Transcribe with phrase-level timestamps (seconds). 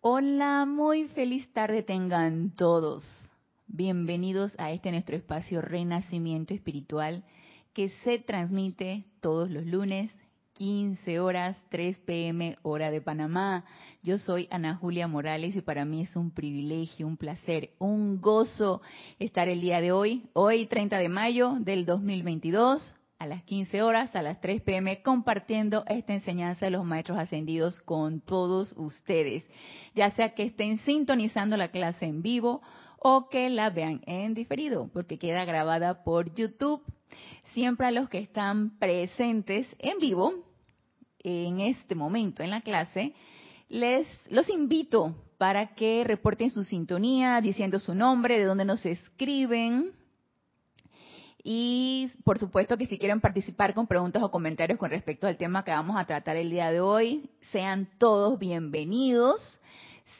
[0.00, 3.02] Hola, muy feliz tarde tengan todos.
[3.66, 7.24] Bienvenidos a este nuestro espacio Renacimiento Espiritual
[7.72, 10.12] que se transmite todos los lunes,
[10.52, 13.64] 15 horas, 3 pm, hora de Panamá.
[14.04, 18.80] Yo soy Ana Julia Morales y para mí es un privilegio, un placer, un gozo
[19.18, 24.14] estar el día de hoy, hoy 30 de mayo del 2022, a las 15 horas,
[24.14, 29.44] a las 3 pm, compartiendo esta enseñanza de los maestros ascendidos con todos ustedes,
[29.94, 32.62] ya sea que estén sintonizando la clase en vivo
[33.00, 36.82] o que la vean en diferido, porque queda grabada por YouTube.
[37.54, 40.34] Siempre a los que están presentes en vivo,
[41.20, 43.14] en este momento en la clase,
[43.68, 49.92] les los invito para que reporten su sintonía diciendo su nombre, de dónde nos escriben,
[51.50, 55.64] y por supuesto que si quieren participar con preguntas o comentarios con respecto al tema
[55.64, 59.58] que vamos a tratar el día de hoy, sean todos bienvenidos.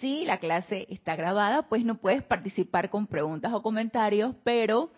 [0.00, 4.88] Si la clase está grabada, pues no puedes participar con preguntas o comentarios, pero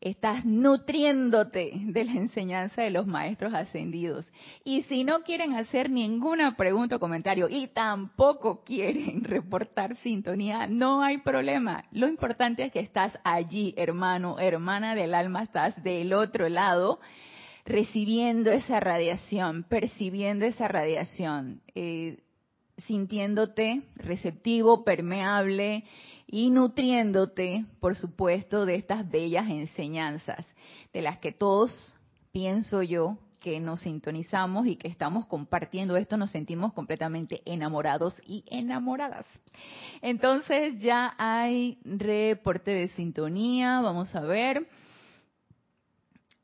[0.00, 4.30] estás nutriéndote de la enseñanza de los maestros ascendidos.
[4.64, 11.02] Y si no quieren hacer ninguna pregunta o comentario y tampoco quieren reportar sintonía, no
[11.02, 11.84] hay problema.
[11.92, 17.00] Lo importante es que estás allí, hermano, hermana del alma, estás del otro lado
[17.64, 22.18] recibiendo esa radiación, percibiendo esa radiación, eh,
[22.86, 25.84] sintiéndote receptivo, permeable
[26.30, 30.46] y nutriéndote, por supuesto, de estas bellas enseñanzas,
[30.92, 31.96] de las que todos,
[32.32, 38.44] pienso yo, que nos sintonizamos y que estamos compartiendo esto, nos sentimos completamente enamorados y
[38.46, 39.26] enamoradas.
[40.02, 44.68] Entonces ya hay reporte de sintonía, vamos a ver.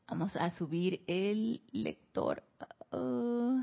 [0.09, 2.43] Vamos a subir el lector.
[2.93, 3.63] Uh,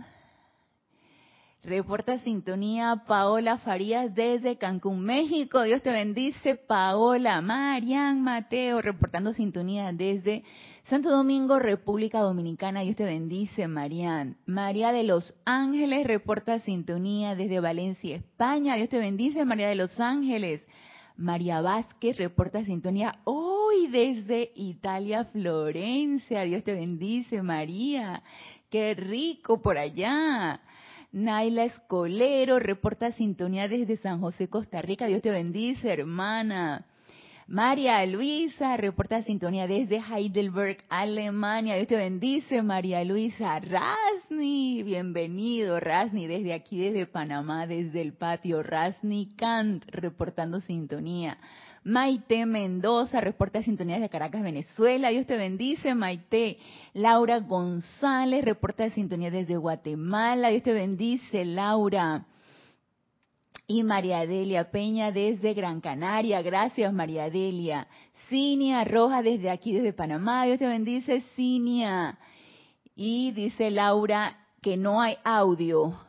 [1.64, 5.62] Reporta sintonía Paola Farías desde Cancún, México.
[5.62, 7.40] Dios te bendice, Paola.
[7.40, 10.44] Marian Mateo, reportando sintonía desde
[10.86, 12.82] Santo Domingo, República Dominicana.
[12.82, 14.38] Dios te bendice, Marian.
[14.48, 18.76] María de los Ángeles, reporta sintonía desde Valencia, España.
[18.76, 20.64] Dios te bendice, María de los Ángeles.
[21.16, 26.42] María Vázquez reporta sintonía hoy desde Italia, Florencia.
[26.42, 28.24] Dios te bendice, María.
[28.72, 30.60] Qué rico por allá.
[31.12, 35.08] Naila Escolero reporta sintonía desde San José, Costa Rica.
[35.08, 36.86] Dios te bendice, hermana.
[37.48, 41.76] María Luisa reporta sintonía desde Heidelberg, Alemania.
[41.76, 43.60] Dios te bendice, María Luisa.
[43.60, 48.64] Rasni, bienvenido, Rasni, desde aquí, desde Panamá, desde el patio.
[48.64, 51.38] Rasni Kant reportando sintonía.
[51.84, 55.10] Maite Mendoza, reporta sintonía de Caracas, Venezuela.
[55.10, 56.60] Dios te bendice, Maite.
[56.94, 60.50] Laura González, reporta de sintonía desde Guatemala.
[60.50, 62.28] Dios te bendice, Laura.
[63.66, 66.42] Y María Delia Peña desde Gran Canaria.
[66.42, 67.88] Gracias, María Delia.
[68.30, 70.46] Cinia Roja desde aquí, desde Panamá.
[70.46, 72.20] Dios te bendice, Cinia.
[72.96, 76.00] Y dice Laura que no hay audio.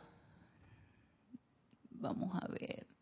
[1.89, 2.92] Vamos a ver.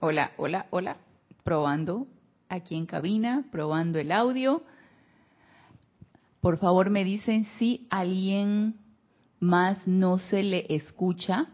[0.00, 0.96] Hola, hola, hola.
[1.42, 2.06] Probando
[2.48, 4.62] aquí en cabina, probando el audio.
[6.40, 8.76] Por favor, me dicen si alguien
[9.40, 11.48] más no se le escucha,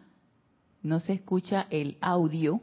[0.83, 2.61] no se escucha el audio.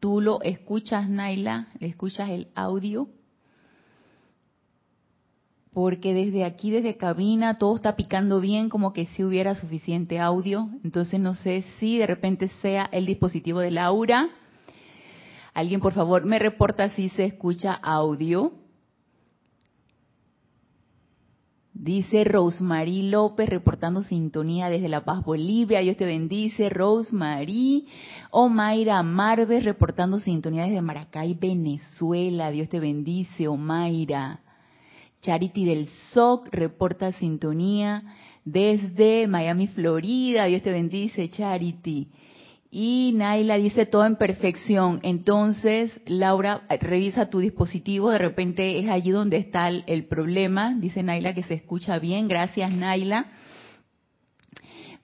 [0.00, 1.68] ¿Tú lo escuchas, Naila?
[1.78, 3.08] ¿Le escuchas el audio?
[5.72, 10.68] Porque desde aquí, desde cabina, todo está picando bien, como que si hubiera suficiente audio.
[10.84, 14.28] Entonces no sé si de repente sea el dispositivo de Laura.
[15.54, 18.52] Alguien, por favor, me reporta si se escucha audio.
[21.72, 25.80] Dice Rosemary López reportando sintonía desde La Paz, Bolivia.
[25.80, 27.88] Dios te bendice, Rosemary.
[28.30, 32.50] Omaira Marves reportando sintonía desde Maracay, Venezuela.
[32.50, 34.40] Dios te bendice, Omaira.
[35.22, 38.02] Charity del SOC reporta sintonía
[38.44, 40.46] desde Miami, Florida.
[40.46, 42.08] Dios te bendice, Charity.
[42.72, 44.98] Y Naila dice todo en perfección.
[45.02, 48.10] Entonces, Laura, revisa tu dispositivo.
[48.10, 50.74] De repente es allí donde está el, problema.
[50.74, 52.26] Dice Naila que se escucha bien.
[52.26, 53.26] Gracias, Naila.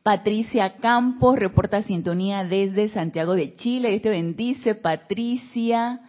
[0.02, 3.90] Patricia Campos reporta sintonía desde Santiago de Chile.
[3.90, 6.00] Dios te bendice, Patricia.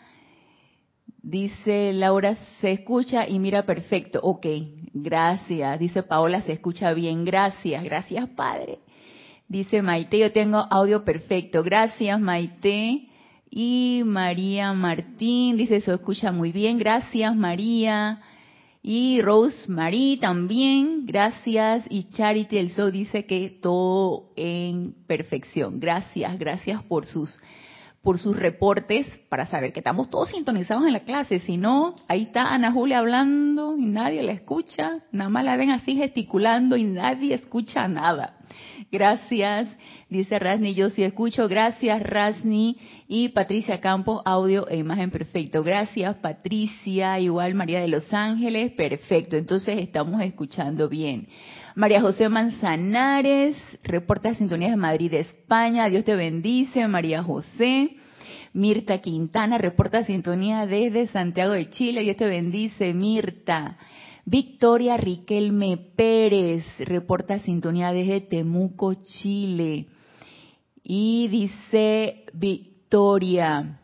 [1.21, 4.19] Dice Laura, se escucha y mira perfecto.
[4.23, 4.45] Ok,
[4.93, 5.79] gracias.
[5.79, 7.25] Dice Paola, se escucha bien.
[7.25, 8.79] Gracias, gracias Padre.
[9.47, 11.63] Dice Maite, yo tengo audio perfecto.
[11.63, 13.09] Gracias Maite.
[13.49, 16.77] Y María Martín dice, se escucha muy bien.
[16.77, 18.21] Gracias, María.
[18.81, 21.85] Y Rose Marie también, gracias.
[21.89, 25.79] Y Charity El Sol dice que todo en perfección.
[25.79, 27.41] Gracias, gracias por sus
[28.03, 31.39] por sus reportes para saber que estamos todos sintonizados en la clase.
[31.39, 34.99] Si no, ahí está Ana Julia hablando y nadie la escucha.
[35.11, 38.37] Nada más la ven así gesticulando y nadie escucha nada.
[38.91, 39.67] Gracias,
[40.09, 40.73] dice Rasni.
[40.73, 41.47] Yo sí escucho.
[41.47, 42.77] Gracias, Rasni.
[43.07, 45.63] Y Patricia Campos, audio e imagen perfecto.
[45.63, 47.19] Gracias, Patricia.
[47.19, 48.71] Igual María de Los Ángeles.
[48.71, 49.35] Perfecto.
[49.35, 51.27] Entonces estamos escuchando bien.
[51.79, 55.87] María José Manzanares, reporta Sintonías de Madrid, España.
[55.87, 57.91] Dios te bendice, María José.
[58.51, 62.01] Mirta Quintana, reporta sintonía desde Santiago de Chile.
[62.01, 63.77] Dios te bendice, Mirta.
[64.25, 69.85] Victoria Riquelme Pérez, reporta sintonía desde Temuco, Chile.
[70.83, 73.78] Y dice Victoria,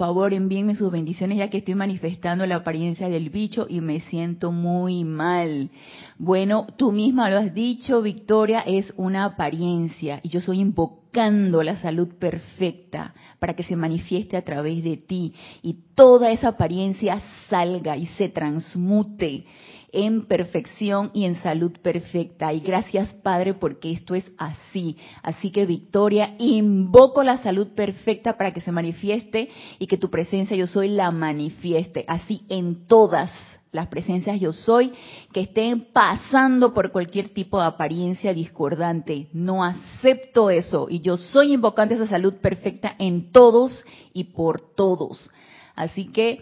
[0.00, 4.50] favor envíenme sus bendiciones ya que estoy manifestando la apariencia del bicho y me siento
[4.50, 5.68] muy mal.
[6.16, 11.76] Bueno, tú misma lo has dicho, Victoria, es una apariencia y yo soy invocando la
[11.80, 17.20] salud perfecta para que se manifieste a través de ti y toda esa apariencia
[17.50, 19.44] salga y se transmute
[19.92, 22.52] en perfección y en salud perfecta.
[22.52, 24.96] Y gracias Padre porque esto es así.
[25.22, 30.56] Así que Victoria, invoco la salud perfecta para que se manifieste y que tu presencia
[30.56, 32.04] yo soy la manifieste.
[32.08, 33.30] Así en todas
[33.72, 34.92] las presencias yo soy
[35.32, 39.28] que estén pasando por cualquier tipo de apariencia discordante.
[39.32, 45.30] No acepto eso y yo soy invocante esa salud perfecta en todos y por todos.
[45.76, 46.40] Así que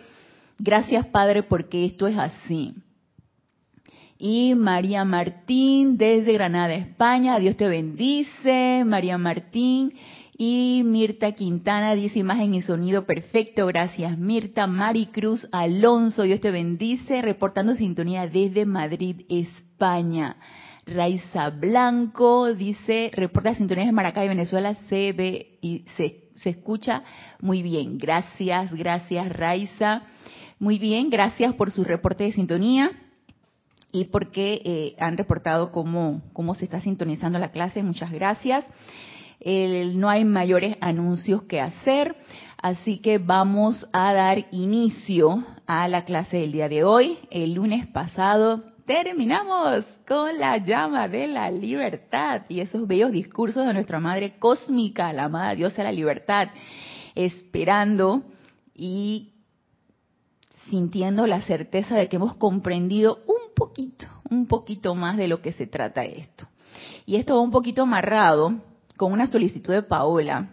[0.58, 2.74] gracias Padre porque esto es así
[4.18, 7.38] y María Martín desde Granada, España.
[7.38, 9.94] Dios te bendice, María Martín.
[10.36, 13.66] Y Mirta Quintana dice imagen y sonido perfecto.
[13.66, 14.66] Gracias, Mirta.
[14.66, 17.22] Maricruz Alonso, Dios te bendice.
[17.22, 20.36] Reportando sintonía desde Madrid, España.
[20.84, 27.02] Raiza Blanco dice, reporta sintonía de Maracay, Venezuela, se ve y se, se escucha
[27.40, 27.98] muy bien.
[27.98, 30.04] Gracias, gracias, Raiza.
[30.58, 32.90] Muy bien, gracias por su reporte de sintonía
[34.00, 37.82] y porque eh, han reportado cómo, cómo se está sintonizando la clase.
[37.82, 38.64] Muchas gracias.
[39.44, 42.16] no hay mayores anuncios que hacer,
[42.60, 47.18] así que vamos a dar inicio a la clase del día de hoy.
[47.30, 53.74] El lunes pasado terminamos con la llama de la libertad y esos bellos discursos de
[53.74, 56.48] nuestra Madre Cósmica, la amada Diosa de la Libertad,
[57.14, 58.22] esperando
[58.74, 59.37] y
[60.68, 65.52] sintiendo la certeza de que hemos comprendido un poquito, un poquito más de lo que
[65.52, 66.46] se trata esto.
[67.06, 68.54] Y esto va un poquito amarrado
[68.96, 70.50] con una solicitud de Paola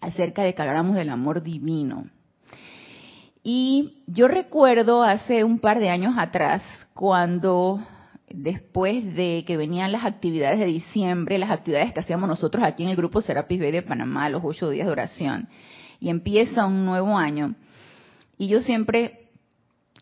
[0.00, 2.06] acerca de que habláramos del amor divino.
[3.42, 6.62] Y yo recuerdo hace un par de años atrás,
[6.94, 7.80] cuando
[8.28, 12.90] después de que venían las actividades de diciembre, las actividades que hacíamos nosotros aquí en
[12.90, 15.48] el grupo Serapis B de Panamá, los ocho días de oración,
[15.98, 17.54] y empieza un nuevo año,
[18.40, 19.28] y yo siempre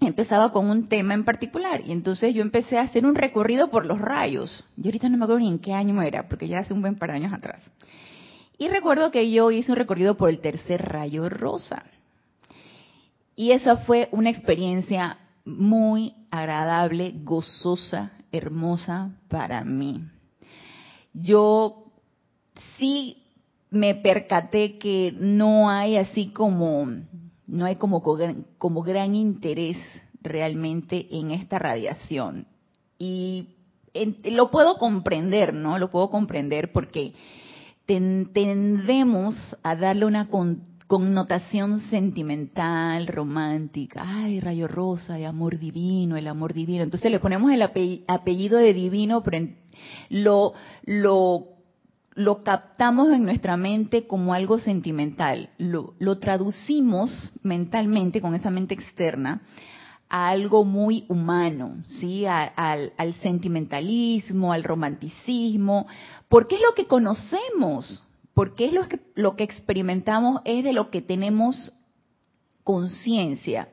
[0.00, 1.80] empezaba con un tema en particular.
[1.84, 4.64] Y entonces yo empecé a hacer un recorrido por los rayos.
[4.76, 6.94] Yo ahorita no me acuerdo ni en qué año era, porque ya hace un buen
[6.94, 7.60] par de años atrás.
[8.56, 11.82] Y recuerdo que yo hice un recorrido por el tercer rayo rosa.
[13.34, 20.04] Y esa fue una experiencia muy agradable, gozosa, hermosa para mí.
[21.12, 21.90] Yo
[22.76, 23.20] sí
[23.70, 26.86] me percaté que no hay así como
[27.48, 28.02] no hay como,
[28.58, 29.78] como gran interés
[30.22, 32.46] realmente en esta radiación.
[32.98, 33.56] Y
[34.24, 35.78] lo puedo comprender, ¿no?
[35.78, 37.14] Lo puedo comprender porque
[37.86, 40.28] tendemos a darle una
[40.86, 44.02] connotación sentimental, romántica.
[44.04, 46.82] Ay, rayo rosa, de amor divino, el amor divino.
[46.84, 47.62] Entonces le ponemos el
[48.06, 49.48] apellido de divino, pero
[50.10, 50.52] lo,
[50.84, 51.57] lo
[52.18, 59.42] lo captamos en nuestra mente como algo sentimental, lo, traducimos mentalmente con esa mente externa
[60.08, 62.26] a algo muy humano, ¿sí?
[62.26, 65.86] al, sentimentalismo, al romanticismo,
[66.28, 68.02] porque es lo que conocemos,
[68.34, 71.72] porque es lo que, lo que experimentamos, es de lo que tenemos
[72.64, 73.68] conciencia.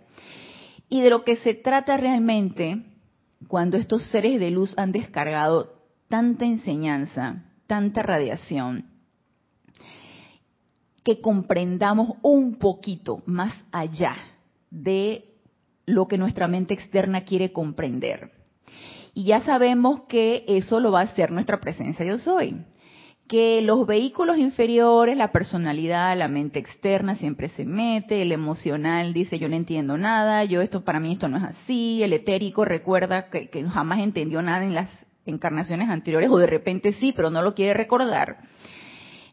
[0.87, 2.85] Y de lo que se trata realmente
[3.47, 5.73] cuando estos seres de luz han descargado
[6.09, 8.85] tanta enseñanza, tanta radiación,
[11.03, 14.15] que comprendamos un poquito más allá
[14.71, 15.35] de
[15.85, 18.31] lo que nuestra mente externa quiere comprender.
[19.13, 22.57] Y ya sabemos que eso lo va a hacer nuestra presencia yo soy,
[23.27, 29.39] que los vehículos inferiores, la personalidad, la mente externa siempre se mete, el emocional dice
[29.39, 33.29] yo no entiendo nada, yo esto para mí esto no es así, el etérico recuerda
[33.29, 34.89] que, que jamás entendió nada en las
[35.25, 38.37] encarnaciones anteriores o de repente sí, pero no lo quiere recordar.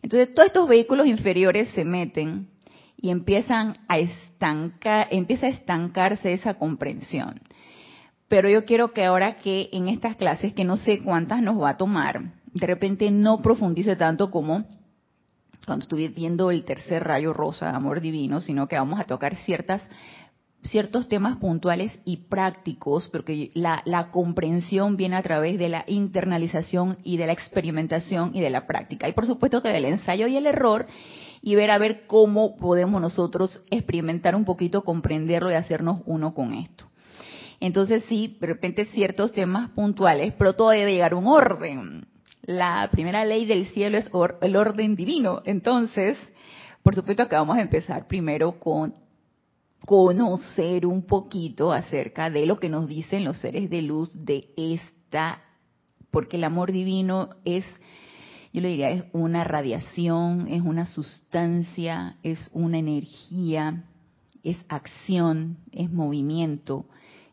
[0.02, 2.48] Entonces todos estos vehículos inferiores se meten
[2.96, 7.40] y empiezan a estancar, empieza a estancarse esa comprensión.
[8.28, 11.70] Pero yo quiero que ahora que en estas clases, que no sé cuántas nos va
[11.70, 14.64] a tomar, de repente no profundice tanto como
[15.66, 19.36] cuando estuve viendo el tercer rayo rosa de amor divino, sino que vamos a tocar
[19.36, 19.82] ciertas
[20.62, 27.16] ciertos temas puntuales y prácticos, porque la, comprensión viene a través de la internalización y
[27.16, 29.08] de la experimentación y de la práctica.
[29.08, 30.86] Y por supuesto que del ensayo y el error,
[31.40, 36.54] y ver a ver cómo podemos nosotros experimentar un poquito, comprenderlo y hacernos uno con
[36.54, 36.86] esto.
[37.58, 42.06] Entonces sí, de repente ciertos temas puntuales, pero todo debe llegar a un orden
[42.42, 45.42] la primera ley del cielo es el orden divino.
[45.44, 46.18] Entonces,
[46.82, 48.94] por supuesto que vamos a empezar primero con
[49.86, 55.42] conocer un poquito acerca de lo que nos dicen los seres de luz de esta,
[56.10, 57.64] porque el amor divino es,
[58.52, 63.84] yo le diría, es una radiación, es una sustancia, es una energía,
[64.42, 66.86] es acción, es movimiento,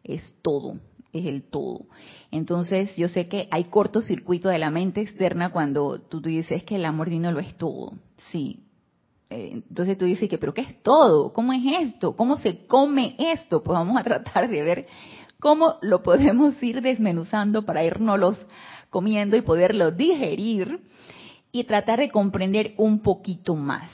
[0.03, 0.79] es todo
[1.13, 1.85] es el todo.
[2.31, 6.85] Entonces, yo sé que hay cortocircuito de la mente externa cuando tú, dices que el
[6.85, 7.93] amor divino lo es todo.
[8.31, 8.59] Sí.
[9.29, 11.31] Eh, entonces tú dices que, pero ¿qué es todo?
[11.33, 12.15] ¿Cómo es esto?
[12.15, 13.63] ¿Cómo se come esto?
[13.63, 14.87] Pues vamos a tratar de ver
[15.39, 18.45] cómo lo podemos ir desmenuzando para irnos
[18.89, 20.81] comiendo y poderlo digerir
[21.51, 23.89] y tratar de comprender un poquito más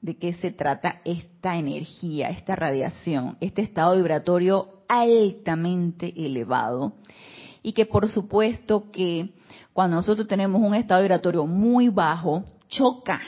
[0.00, 6.94] de qué se trata esta energía, esta radiación, este estado vibratorio altamente elevado
[7.62, 9.34] y que por supuesto que
[9.72, 13.20] cuando nosotros tenemos un estado vibratorio muy bajo, choca.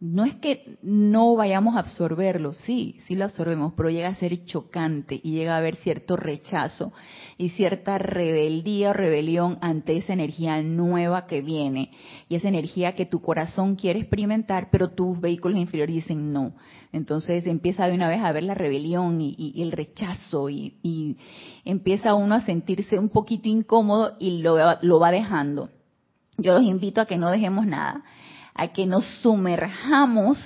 [0.00, 4.44] No es que no vayamos a absorberlo, sí, sí lo absorbemos, pero llega a ser
[4.44, 6.92] chocante y llega a haber cierto rechazo
[7.36, 11.90] y cierta rebeldía o rebelión ante esa energía nueva que viene
[12.28, 16.54] y esa energía que tu corazón quiere experimentar, pero tus vehículos inferiores dicen no.
[16.92, 21.16] Entonces empieza de una vez a ver la rebelión y, el rechazo y,
[21.64, 25.70] empieza uno a sentirse un poquito incómodo y lo, lo va dejando.
[26.36, 28.04] Yo los invito a que no dejemos nada,
[28.54, 30.38] a que nos sumerjamos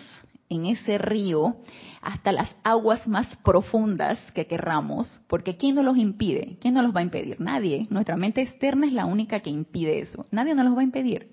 [0.49, 1.56] en ese río
[2.02, 6.59] hasta las aguas más profundas que querramos, porque ¿quién nos los impide?
[6.61, 7.40] ¿Quién nos los va a impedir?
[7.40, 7.87] Nadie.
[7.90, 10.26] Nuestra mente externa es la única que impide eso.
[10.30, 11.30] Nadie nos los va a impedir.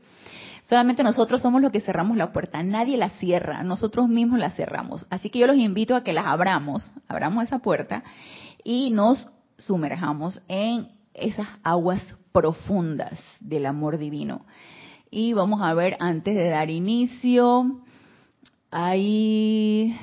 [0.70, 5.08] Solamente nosotros somos los que cerramos la puerta, nadie la cierra, nosotros mismos la cerramos.
[5.10, 8.04] Así que yo los invito a que las abramos, abramos esa puerta
[8.64, 14.46] y nos sumerjamos en esas aguas profundas del amor divino.
[15.12, 17.82] Y vamos a ver, antes de dar inicio,
[18.70, 19.96] hay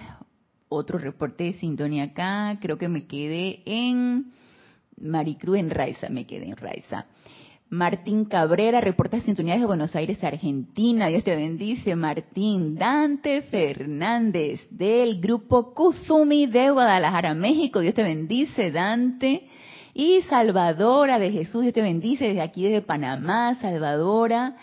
[0.68, 4.32] otro reporte de sintonía acá, creo que me quedé en
[5.00, 7.06] Maricruz, en Raiza, me quedé en Raiza.
[7.68, 11.06] Martín Cabrera, reporta sintonía desde Buenos Aires, Argentina.
[11.06, 12.76] Dios te bendice, Martín.
[12.76, 17.80] Dante Fernández, del grupo Kuzumi de Guadalajara, México.
[17.80, 19.48] Dios te bendice, Dante.
[19.94, 24.56] Y Salvadora de Jesús, Dios te bendice desde aquí, desde Panamá, Salvadora.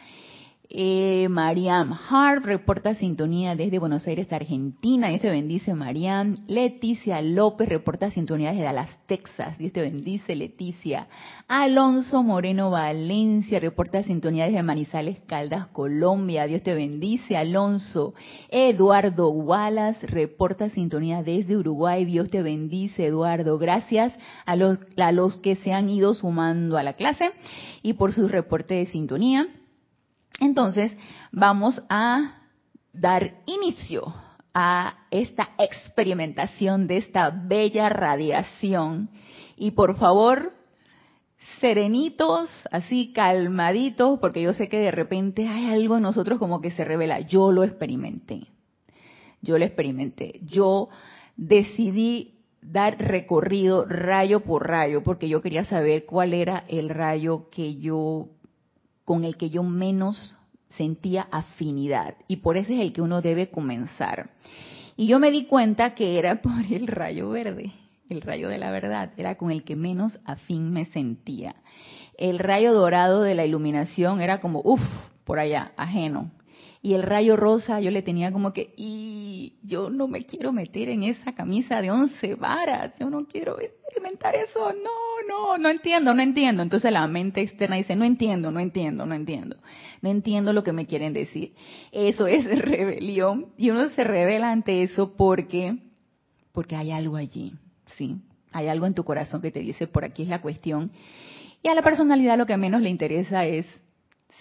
[0.69, 5.09] Eh, Mariam Hart reporta sintonía desde Buenos Aires, Argentina.
[5.09, 6.35] Dios te bendice, Mariam.
[6.47, 9.57] Leticia López reporta sintonía desde Dallas, Texas.
[9.57, 11.07] Dios te bendice, Leticia.
[11.49, 16.47] Alonso Moreno Valencia reporta sintonía desde Manizales, Caldas, Colombia.
[16.47, 18.13] Dios te bendice, Alonso.
[18.49, 22.05] Eduardo Wallace reporta sintonía desde Uruguay.
[22.05, 23.59] Dios te bendice, Eduardo.
[23.59, 27.31] Gracias a los, a los que se han ido sumando a la clase
[27.81, 29.47] y por su reporte de sintonía.
[30.39, 30.91] Entonces,
[31.31, 32.41] vamos a
[32.91, 34.13] dar inicio
[34.53, 39.09] a esta experimentación de esta bella radiación.
[39.55, 40.53] Y por favor,
[41.59, 46.71] serenitos, así calmaditos, porque yo sé que de repente hay algo en nosotros como que
[46.71, 47.21] se revela.
[47.21, 48.47] Yo lo experimenté.
[49.41, 50.39] Yo lo experimenté.
[50.43, 50.89] Yo
[51.35, 57.75] decidí dar recorrido rayo por rayo, porque yo quería saber cuál era el rayo que
[57.75, 58.29] yo
[59.05, 60.37] con el que yo menos
[60.69, 64.31] sentía afinidad y por ese es el que uno debe comenzar.
[64.95, 67.71] Y yo me di cuenta que era por el rayo verde,
[68.09, 71.55] el rayo de la verdad, era con el que menos afín me sentía.
[72.17, 74.81] El rayo dorado de la iluminación era como, uff,
[75.23, 76.31] por allá, ajeno.
[76.81, 80.89] Y el rayo rosa yo le tenía como que, y yo no me quiero meter
[80.89, 83.55] en esa camisa de once varas, yo no quiero
[83.93, 86.63] experimentar eso, no, no, no entiendo, no entiendo.
[86.63, 89.57] Entonces la mente externa dice, no entiendo, no entiendo, no entiendo.
[90.01, 91.53] No entiendo lo que me quieren decir.
[91.91, 93.47] Eso es rebelión.
[93.57, 95.77] Y uno se revela ante eso porque,
[96.51, 97.53] porque hay algo allí,
[97.97, 98.17] ¿sí?
[98.51, 100.91] Hay algo en tu corazón que te dice, por aquí es la cuestión.
[101.61, 103.65] Y a la personalidad lo que menos le interesa es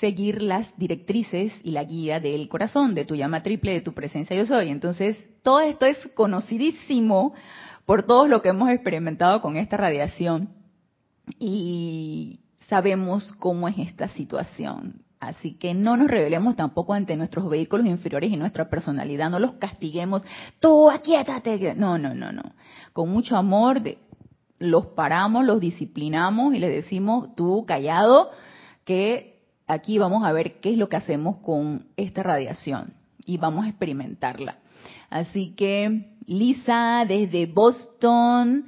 [0.01, 4.37] seguir las directrices y la guía del corazón, de tu llama triple, de tu presencia
[4.37, 4.69] yo soy.
[4.69, 7.35] Entonces, todo esto es conocidísimo
[7.87, 10.51] por todo lo que hemos experimentado con esta radiación
[11.39, 15.03] y sabemos cómo es esta situación.
[15.21, 19.53] Así que no nos revelemos tampoco ante nuestros vehículos inferiores y nuestra personalidad, no los
[19.53, 20.25] castiguemos,
[20.59, 21.77] tú aquíétate.
[21.77, 22.43] No, no, no, no.
[22.93, 23.81] Con mucho amor
[24.59, 28.31] los paramos, los disciplinamos y les decimos, tú callado,
[28.85, 33.65] que aquí vamos a ver qué es lo que hacemos con esta radiación y vamos
[33.65, 34.59] a experimentarla.
[35.09, 38.67] Así que Lisa desde Boston,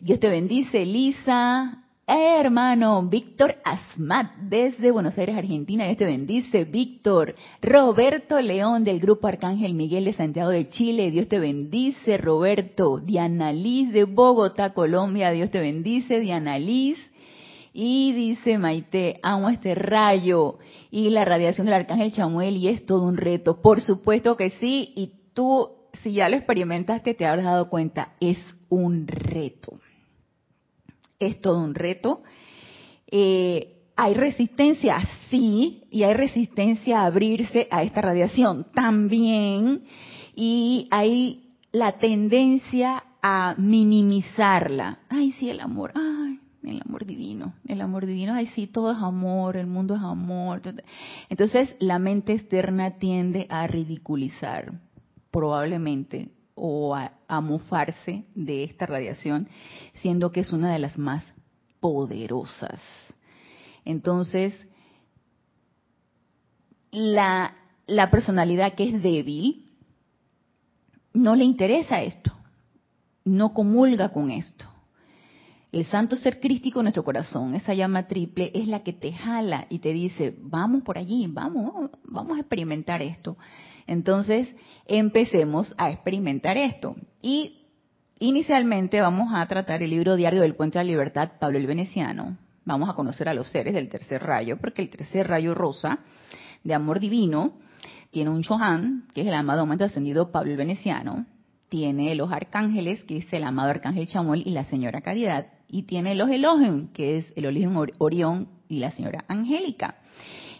[0.00, 1.78] Dios te bendice, Lisa.
[2.06, 7.36] Eh, hermano, Víctor Asmat desde Buenos Aires, Argentina, Dios te bendice, Víctor.
[7.60, 12.98] Roberto León del Grupo Arcángel Miguel de Santiago de Chile, Dios te bendice, Roberto.
[12.98, 16.98] Diana Liz de Bogotá, Colombia, Dios te bendice, Diana Liz.
[17.72, 20.58] Y dice Maite, amo este rayo
[20.90, 23.62] y la radiación del arcángel Chamuel y es todo un reto.
[23.62, 25.70] Por supuesto que sí, y tú,
[26.02, 29.78] si ya lo experimentaste, te habrás dado cuenta, es un reto.
[31.18, 32.22] Es todo un reto.
[33.06, 34.98] Eh, ¿Hay resistencia?
[35.28, 39.84] Sí, y hay resistencia a abrirse a esta radiación también.
[40.34, 45.00] Y hay la tendencia a minimizarla.
[45.08, 45.92] Ay, sí, el amor.
[45.94, 50.02] Ay, el amor divino, el amor divino, ay sí, todo es amor, el mundo es
[50.02, 50.60] amor.
[51.28, 54.72] Entonces la mente externa tiende a ridiculizar,
[55.32, 59.48] probablemente, o a, a mofarse de esta radiación,
[59.94, 61.24] siendo que es una de las más
[61.80, 62.80] poderosas.
[63.84, 64.54] Entonces,
[66.92, 69.70] la, la personalidad que es débil
[71.14, 72.32] no le interesa esto,
[73.24, 74.66] no comulga con esto
[75.72, 79.66] el santo ser crístico en nuestro corazón, esa llama triple, es la que te jala
[79.70, 83.38] y te dice, vamos por allí, vamos, vamos a experimentar esto.
[83.86, 84.54] Entonces,
[84.86, 86.96] empecemos a experimentar esto.
[87.20, 87.66] Y
[88.18, 92.38] inicialmente vamos a tratar el libro diario del Puente de la Libertad, Pablo el Veneciano.
[92.64, 95.98] Vamos a conocer a los seres del tercer rayo, porque el tercer rayo rosa
[96.62, 97.54] de amor divino
[98.10, 101.26] tiene un Chohan, que es el amado aumento ascendido Pablo el Veneciano,
[101.68, 106.14] tiene los arcángeles, que es el amado arcángel Chamuel y la señora Caridad, y tiene
[106.14, 109.96] los Elohim, que es el Elohim Orión y la señora Angélica.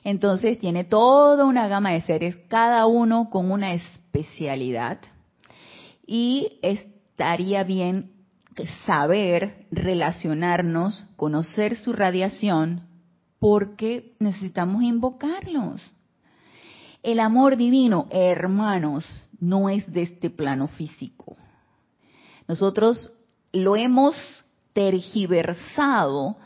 [0.04, 4.98] Entonces tiene toda una gama de seres, cada uno con una especialidad,
[6.06, 8.12] y estaría bien
[8.84, 12.82] saber relacionarnos, conocer su radiación,
[13.38, 15.82] porque necesitamos invocarlos.
[17.02, 19.04] El amor divino, hermanos,
[19.40, 21.36] no es de este plano físico.
[22.46, 23.12] Nosotros
[23.52, 24.14] lo hemos
[24.72, 26.36] tergiversado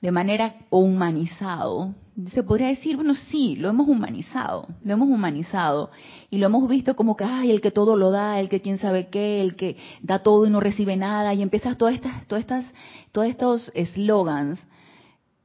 [0.00, 1.94] de manera humanizado.
[2.32, 5.90] Se podría decir, bueno, sí, lo hemos humanizado, lo hemos humanizado
[6.28, 8.78] y lo hemos visto como que, ay, el que todo lo da, el que quién
[8.78, 12.42] sabe qué, el que da todo y no recibe nada y empiezas todas estas, todas
[12.42, 12.66] estas,
[13.12, 14.60] todos estos eslogans.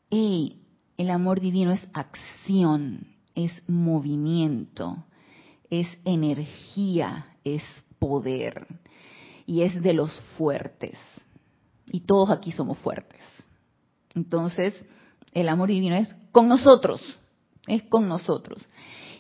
[0.10, 0.58] Y
[0.98, 5.06] el amor divino es acción, es movimiento,
[5.70, 7.64] es energía, es
[8.00, 8.68] poder
[9.46, 10.98] y es de los fuertes.
[11.88, 13.22] Y todos aquí somos fuertes.
[14.16, 14.74] Entonces,
[15.36, 17.02] el amor divino es con nosotros,
[17.68, 18.66] es con nosotros.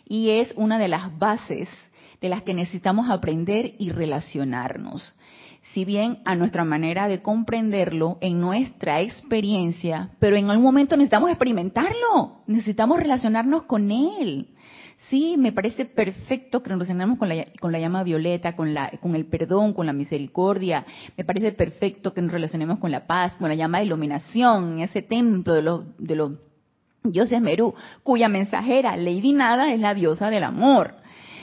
[0.07, 1.69] Y es una de las bases
[2.21, 5.13] de las que necesitamos aprender y relacionarnos.
[5.73, 11.29] Si bien a nuestra manera de comprenderlo, en nuestra experiencia, pero en algún momento necesitamos
[11.29, 14.54] experimentarlo, necesitamos relacionarnos con él.
[15.09, 18.89] Sí, me parece perfecto que nos relacionemos con la, con la llama violeta, con, la,
[19.01, 20.85] con el perdón, con la misericordia.
[21.15, 25.03] Me parece perfecto que nos relacionemos con la paz, con la llama de iluminación, ese
[25.03, 26.31] templo de los, de los
[27.03, 30.95] dioses Merú, cuya mensajera, Lady Nada, es la diosa del amor.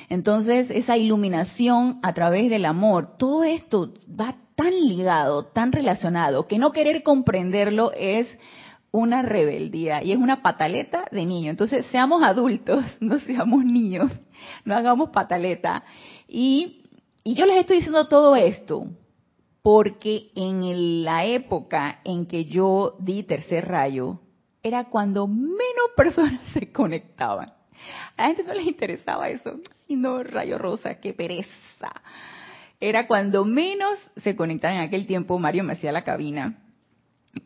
[0.08, 6.58] Entonces, esa iluminación a través del amor, todo esto va tan ligado, tan relacionado, que
[6.58, 8.26] no querer comprenderlo es
[8.92, 11.50] una rebeldía y es una pataleta de niño.
[11.50, 14.12] Entonces, seamos adultos, no seamos niños,
[14.64, 15.82] no hagamos pataleta.
[16.28, 16.82] Y,
[17.24, 18.86] y yo les estoy diciendo todo esto
[19.62, 24.20] porque en la época en que yo di tercer rayo,
[24.62, 27.52] era cuando menos personas se conectaban.
[28.16, 29.58] A la gente no les interesaba eso.
[29.88, 31.92] Y no, rayo rosa, qué pereza.
[32.78, 35.38] Era cuando menos se conectaban en aquel tiempo.
[35.38, 36.58] Mario me hacía la cabina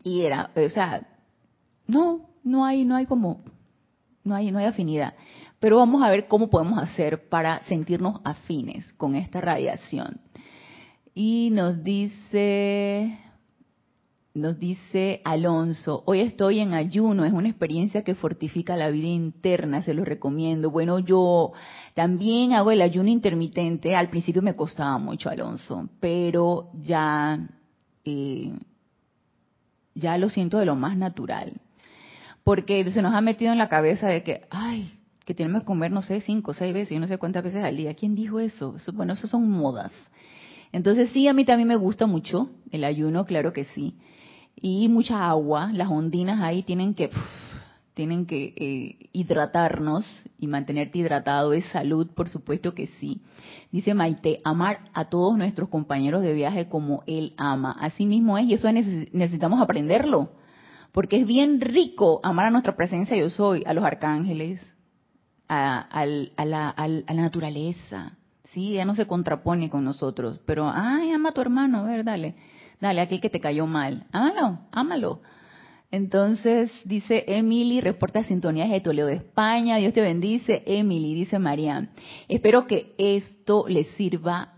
[0.03, 1.07] Y era, o sea,
[1.87, 3.41] no, no hay, no hay como,
[4.23, 5.13] no hay, no hay afinidad.
[5.59, 10.21] Pero vamos a ver cómo podemos hacer para sentirnos afines con esta radiación.
[11.15, 13.17] Y nos dice,
[14.35, 19.81] nos dice Alonso, hoy estoy en ayuno, es una experiencia que fortifica la vida interna,
[19.81, 20.69] se lo recomiendo.
[20.69, 21.53] Bueno, yo
[21.95, 27.49] también hago el ayuno intermitente, al principio me costaba mucho, Alonso, pero ya,
[28.05, 28.53] eh,
[29.95, 31.59] ya lo siento de lo más natural.
[32.47, 34.89] Porque se nos ha metido en la cabeza de que, ay,
[35.25, 37.75] que tenemos que comer, no sé, cinco, seis veces, y no sé cuántas veces al
[37.75, 37.93] día.
[37.93, 38.77] ¿Quién dijo eso?
[38.93, 39.91] Bueno, eso son modas.
[40.71, 43.95] Entonces sí, a mí también me gusta mucho el ayuno, claro que sí
[44.61, 45.71] y mucha agua.
[45.73, 47.09] Las ondinas ahí tienen que
[47.93, 50.05] tienen que eh, hidratarnos
[50.37, 53.21] y mantenerte hidratado es salud, por supuesto que sí.
[53.71, 57.75] Dice Maite, amar a todos nuestros compañeros de viaje como él ama.
[57.79, 60.29] Así mismo es y eso necesitamos aprenderlo,
[60.97, 64.65] porque es bien rico amar a nuestra presencia yo soy, a los arcángeles,
[65.47, 65.85] a,
[66.43, 68.13] la, a la naturaleza.
[68.45, 72.03] Sí, ya no se contrapone con nosotros, pero, ay, ama a tu hermano, a ver,
[72.03, 72.33] dale
[72.81, 75.21] dale, aquel que te cayó mal, ámalo, ámalo.
[75.91, 81.89] Entonces dice Emily, reporta sintonías de Toledo de España, Dios te bendice, Emily, dice María.
[82.27, 84.55] Espero que esto le sirva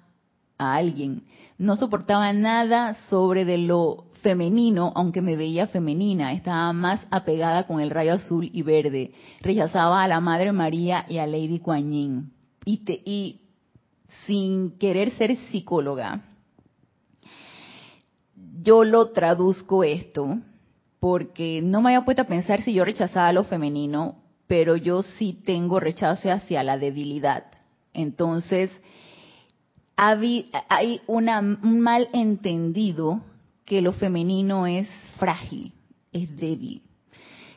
[0.57, 1.23] a alguien.
[1.57, 7.79] No soportaba nada sobre de lo femenino, aunque me veía femenina, estaba más apegada con
[7.79, 9.13] el rayo azul y verde.
[9.41, 12.31] Rechazaba a la Madre María y a Lady Kuan Yin.
[12.65, 13.41] Y, y
[14.25, 16.23] sin querer ser psicóloga,
[18.61, 20.37] yo lo traduzco esto
[20.99, 24.15] porque no me había puesto a pensar si yo rechazaba lo femenino,
[24.47, 27.45] pero yo sí tengo rechazo hacia la debilidad.
[27.93, 28.69] Entonces,
[29.95, 33.21] hay una, un mal entendido
[33.69, 35.71] que lo femenino es frágil,
[36.11, 36.81] es débil.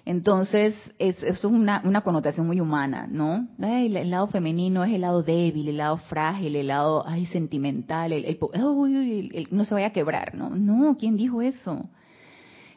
[0.05, 3.48] Entonces, eso es una, connotación muy humana, ¿no?
[3.59, 8.38] El, lado femenino es el lado débil, el lado frágil, el lado ay, sentimental, el,
[9.51, 10.51] no se vaya a quebrar, ¿no?
[10.51, 11.88] No, ¿quién dijo eso?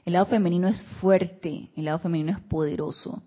[0.06, 3.22] El lado femenino es fuerte, el lado femenino es poderoso.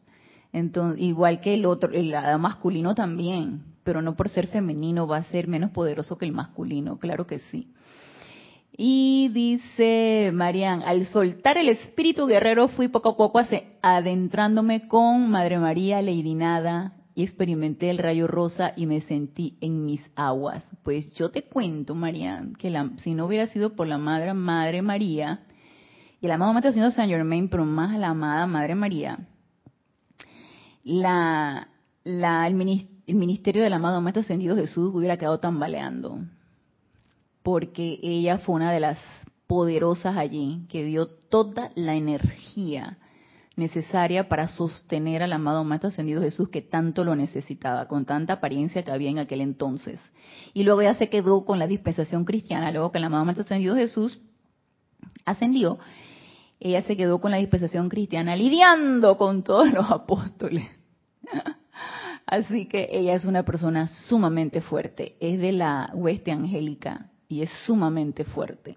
[0.55, 5.18] Entonces, igual que el otro, el lado masculino también, pero no por ser femenino va
[5.18, 7.68] a ser menos poderoso que el masculino, claro que sí.
[8.81, 13.41] Y dice Marian, al soltar el espíritu guerrero fui poco a poco
[13.83, 19.85] adentrándome con Madre María Lady Nada y experimenté el rayo rosa y me sentí en
[19.85, 20.64] mis aguas.
[20.85, 25.41] Pues yo te cuento, Marian, que si no hubiera sido por la Madre, Madre María,
[26.21, 29.19] y el amado Señor Saint Germain, pero más a la amada Madre María,
[30.85, 31.67] la,
[32.05, 36.21] la, el, ministerio del amado Maestro Ascendido Jesús hubiera quedado tambaleando
[37.42, 38.98] porque ella fue una de las
[39.46, 42.98] poderosas allí que dio toda la energía
[43.57, 48.85] necesaria para sostener al amado Maestro Ascendido Jesús que tanto lo necesitaba, con tanta apariencia
[48.85, 49.98] que había en aquel entonces.
[50.55, 53.74] Y luego ella se quedó con la dispensación cristiana, luego que el amado Maestro Ascendido
[53.74, 54.20] Jesús
[55.24, 55.79] ascendió,
[56.61, 60.68] ella se quedó con la dispensación cristiana lidiando con todos los apóstoles.
[62.27, 67.51] Así que ella es una persona sumamente fuerte, es de la hueste angélica y es
[67.67, 68.77] sumamente fuerte.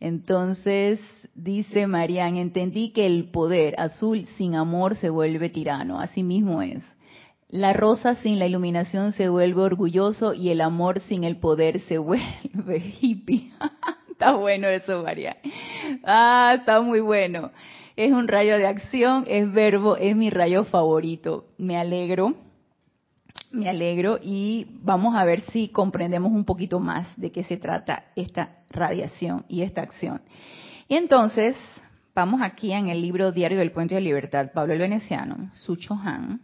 [0.00, 1.00] Entonces,
[1.34, 6.82] dice Marian, entendí que el poder azul sin amor se vuelve tirano, así mismo es.
[7.48, 11.98] La rosa sin la iluminación se vuelve orgulloso y el amor sin el poder se
[11.98, 13.52] vuelve hippie.
[14.10, 15.36] está bueno eso, Marian.
[16.04, 17.50] Ah, está muy bueno.
[17.96, 21.46] Es un rayo de acción, es verbo, es mi rayo favorito.
[21.58, 22.34] Me alegro
[23.54, 28.04] me alegro y vamos a ver si comprendemos un poquito más de qué se trata
[28.16, 30.20] esta radiación y esta acción.
[30.88, 31.56] Y entonces,
[32.14, 36.40] vamos aquí en el libro Diario del Puente de Libertad, Pablo el Veneciano, Sucho Han,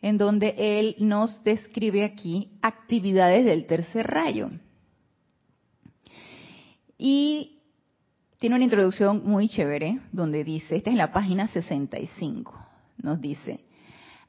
[0.00, 4.50] en donde él nos describe aquí actividades del tercer rayo.
[6.98, 7.58] Y
[8.38, 12.54] tiene una introducción muy chévere, donde dice, esta es la página 65,
[12.98, 13.60] nos dice,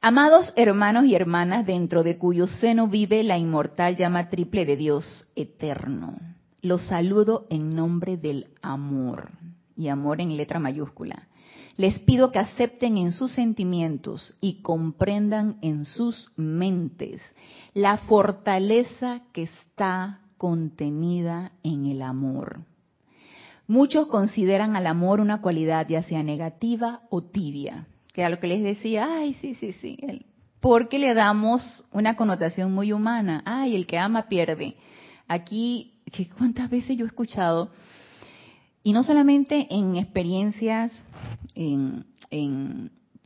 [0.05, 5.31] Amados hermanos y hermanas, dentro de cuyo seno vive la inmortal llama triple de Dios
[5.33, 6.17] eterno,
[6.61, 9.31] los saludo en nombre del amor,
[9.77, 11.29] y amor en letra mayúscula.
[11.77, 17.21] Les pido que acepten en sus sentimientos y comprendan en sus mentes
[17.73, 22.65] la fortaleza que está contenida en el amor.
[23.67, 28.47] Muchos consideran al amor una cualidad ya sea negativa o tibia que era lo que
[28.47, 29.97] les decía, ay, sí, sí, sí,
[30.61, 34.77] porque le damos una connotación muy humana, ay, el que ama pierde.
[35.27, 35.95] Aquí,
[36.37, 37.71] ¿cuántas veces yo he escuchado
[38.81, 40.91] Y no solamente en experiencias,
[41.55, 42.05] en,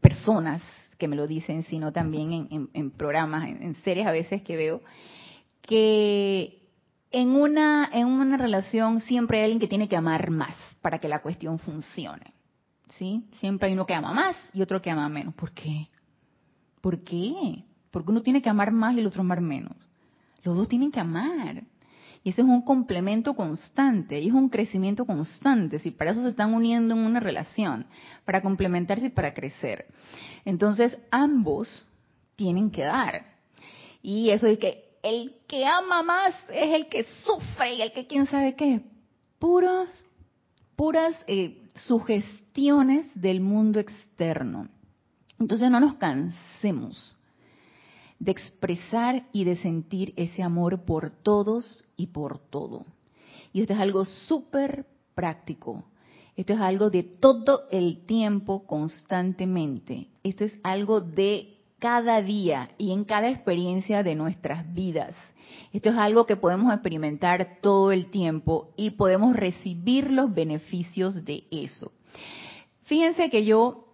[0.02, 0.62] personas
[0.97, 4.82] que me lo dicen, sino también en, programas, en, series a veces que veo,
[5.62, 6.63] que
[7.12, 11.08] en una, en una relación siempre hay alguien que tiene que amar más para que
[11.08, 12.37] la cuestión funcione.
[12.97, 13.23] ¿Sí?
[13.39, 15.36] Siempre hay uno que ama más y otro que ama menos.
[15.36, 15.88] ¿Por qué?
[16.81, 17.63] ¿Por qué?
[17.91, 19.75] Porque uno tiene que amar más y el otro amar menos.
[20.43, 21.63] Los dos tienen que amar.
[22.23, 26.29] Y ese es un complemento constante, y es un crecimiento constante, si para eso se
[26.29, 27.86] están uniendo en una relación,
[28.25, 29.86] para complementarse y para crecer.
[30.43, 31.86] Entonces, ambos
[32.36, 33.25] tienen que dar.
[34.01, 38.07] Y eso es que el que ama más es el que sufre y el que
[38.07, 38.81] quién sabe qué.
[39.39, 39.88] Puras,
[40.75, 42.46] puras eh, sugestiones
[43.13, 44.67] del mundo externo.
[45.39, 47.15] Entonces no nos cansemos
[48.17, 52.84] de expresar y de sentir ese amor por todos y por todo.
[53.54, 55.84] Y esto es algo súper práctico.
[56.36, 60.08] Esto es algo de todo el tiempo, constantemente.
[60.24, 65.13] Esto es algo de cada día y en cada experiencia de nuestras vidas.
[65.74, 71.43] Esto es algo que podemos experimentar todo el tiempo y podemos recibir los beneficios de
[71.52, 71.91] eso.
[72.88, 73.88] Fíjense que yo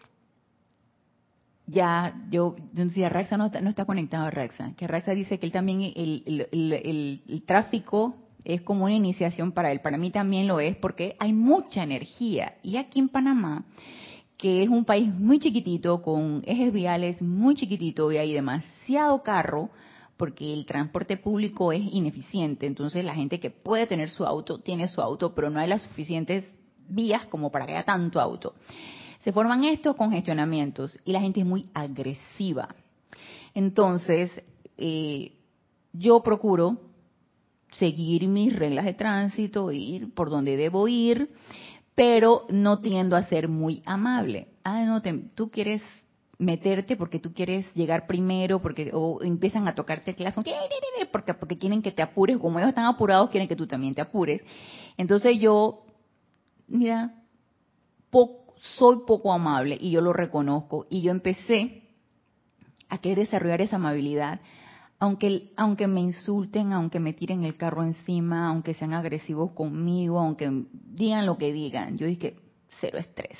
[1.65, 5.39] ya, yo, yo decía, Raxa no está, no está conectado a Raxa, que Raxa dice
[5.39, 10.47] que él también, el, el, tráfico es como una iniciación para él, para mí también
[10.47, 12.55] lo es, porque hay mucha energía.
[12.61, 13.65] Y aquí en Panamá,
[14.37, 19.71] que es un país muy chiquitito, con ejes viales muy chiquititos y hay demasiado carro,
[20.17, 22.67] porque el transporte público es ineficiente.
[22.67, 25.81] Entonces la gente que puede tener su auto, tiene su auto, pero no hay las
[25.81, 26.53] suficientes
[26.93, 28.53] vías como para que haya tanto auto
[29.23, 32.75] se forman estos congestionamientos y la gente es muy agresiva.
[33.53, 34.29] Entonces,
[34.77, 35.31] eh,
[35.93, 36.77] yo procuro
[37.71, 41.29] seguir mis reglas de tránsito, ir por donde debo ir,
[41.95, 44.49] pero no tiendo a ser muy amable.
[44.63, 45.01] Ah, no,
[45.35, 45.81] tú quieres
[46.37, 50.41] meterte porque tú quieres llegar primero, porque o empiezan a tocarte el clase,
[51.11, 54.01] porque, porque quieren que te apures, como ellos están apurados, quieren que tú también te
[54.01, 54.41] apures.
[54.97, 55.82] Entonces yo,
[56.67, 57.23] mira,
[58.77, 61.83] soy poco amable y yo lo reconozco y yo empecé
[62.89, 64.39] a querer desarrollar esa amabilidad,
[64.99, 70.49] aunque, aunque me insulten, aunque me tiren el carro encima, aunque sean agresivos conmigo, aunque
[70.71, 72.35] digan lo que digan, yo dije,
[72.79, 73.37] cero estrés.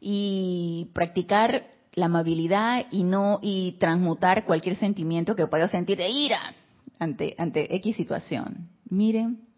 [0.00, 6.54] Y practicar la amabilidad y no y transmutar cualquier sentimiento que pueda sentir de ira
[6.98, 8.70] ante ante X situación.
[8.88, 9.49] Miren,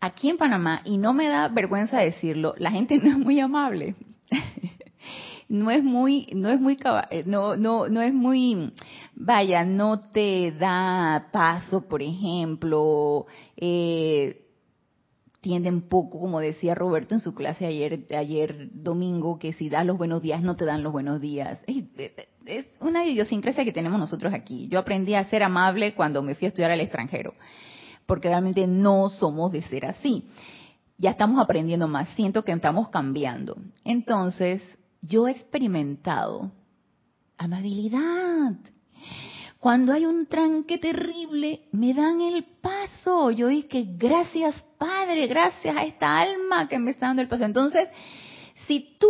[0.00, 3.94] aquí en Panamá, y no me da vergüenza decirlo, la gente no es muy amable.
[5.48, 6.78] no es muy, no es muy,
[7.10, 8.72] eh, no, no, no es muy,
[9.14, 14.44] vaya, no te da paso, por ejemplo, eh,
[15.40, 19.96] tienden poco, como decía Roberto en su clase ayer, ayer domingo, que si das los
[19.96, 21.62] buenos días no te dan los buenos días.
[21.66, 21.84] Es,
[22.44, 24.68] es una idiosincrasia que tenemos nosotros aquí.
[24.68, 27.34] Yo aprendí a ser amable cuando me fui a estudiar al extranjero
[28.08, 30.24] porque realmente no somos de ser así.
[30.96, 33.58] Ya estamos aprendiendo más, siento que estamos cambiando.
[33.84, 34.62] Entonces,
[35.02, 36.50] yo he experimentado
[37.36, 38.56] amabilidad.
[39.60, 43.30] Cuando hay un tranque terrible, me dan el paso.
[43.30, 47.44] Yo dije, gracias Padre, gracias a esta alma que me está dando el paso.
[47.44, 47.90] Entonces,
[48.66, 49.08] si tú,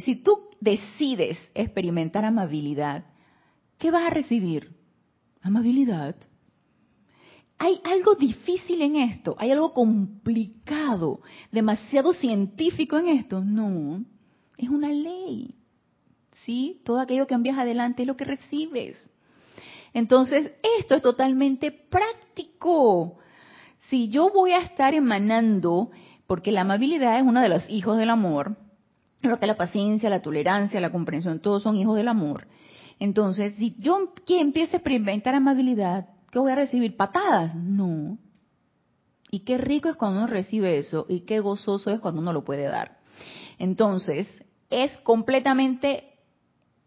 [0.00, 3.06] si tú decides experimentar amabilidad,
[3.78, 4.76] ¿qué vas a recibir?
[5.40, 6.16] Amabilidad
[7.58, 13.42] hay algo difícil en esto, hay algo complicado, demasiado científico en esto.
[13.42, 14.04] No,
[14.58, 15.54] es una ley.
[16.44, 16.80] ¿Sí?
[16.84, 19.10] Todo aquello que envías adelante es lo que recibes.
[19.92, 23.16] Entonces, esto es totalmente práctico.
[23.88, 25.90] Si yo voy a estar emanando,
[26.26, 28.56] porque la amabilidad es uno de los hijos del amor,
[29.22, 32.46] lo que la paciencia, la tolerancia, la comprensión, todos son hijos del amor.
[32.98, 36.98] Entonces, si yo empiezo a experimentar amabilidad, ¿Qué voy a recibir?
[36.98, 37.54] ¿Patadas?
[37.54, 38.18] No.
[39.30, 42.44] Y qué rico es cuando uno recibe eso y qué gozoso es cuando uno lo
[42.44, 42.98] puede dar.
[43.58, 44.28] Entonces,
[44.68, 46.04] es completamente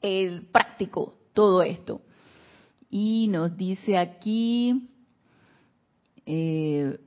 [0.03, 2.03] eh, práctico todo esto.
[2.91, 4.88] Y nos dice aquí,
[6.27, 6.99] eh,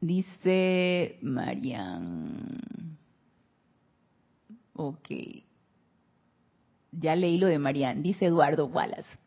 [0.00, 2.96] dice Marian,
[4.74, 5.08] ok,
[6.92, 9.18] ya leí lo de Marian, dice Eduardo Wallace.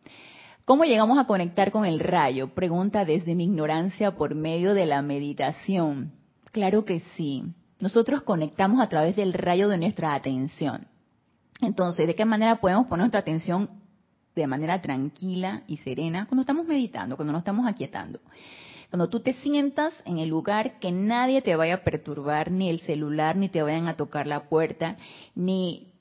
[0.66, 2.56] ¿Cómo llegamos a conectar con el rayo?
[2.56, 6.12] Pregunta desde mi ignorancia por medio de la meditación.
[6.52, 7.44] Claro que sí.
[7.80, 10.88] Nosotros conectamos a través del rayo de nuestra atención.
[11.62, 13.70] Entonces, ¿de qué manera podemos poner nuestra atención
[14.36, 18.20] de manera tranquila y serena cuando estamos meditando, cuando nos estamos aquietando?
[18.90, 22.80] Cuando tú te sientas en el lugar que nadie te vaya a perturbar, ni el
[22.80, 24.98] celular, ni te vayan a tocar la puerta,
[25.36, 25.94] ni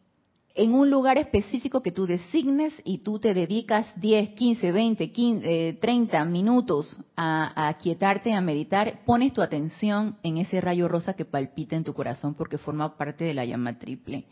[0.56, 5.78] en un lugar específico que tú designes y tú te dedicas 10, 15, 20, 15,
[5.80, 11.74] 30 minutos a, quietarte, a meditar, pones tu atención en ese rayo rosa que palpita
[11.74, 14.26] en tu corazón porque forma parte de la llama triple.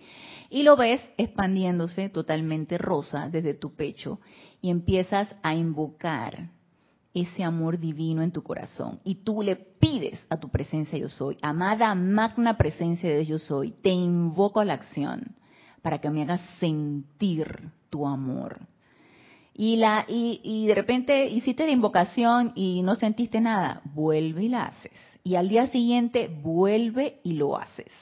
[0.48, 4.20] Y lo ves expandiéndose totalmente rosa desde tu pecho
[4.60, 6.50] y empiezas a invocar
[7.14, 9.00] ese amor divino en tu corazón.
[9.02, 13.72] Y tú le pides a tu presencia yo soy, amada magna presencia de yo soy,
[13.72, 15.41] te invoco a la acción
[15.82, 18.60] para que me hagas sentir tu amor.
[19.54, 24.48] Y, la, y, y de repente hiciste la invocación y no sentiste nada, vuelve y
[24.48, 24.92] la haces.
[25.24, 27.92] Y al día siguiente vuelve y lo haces.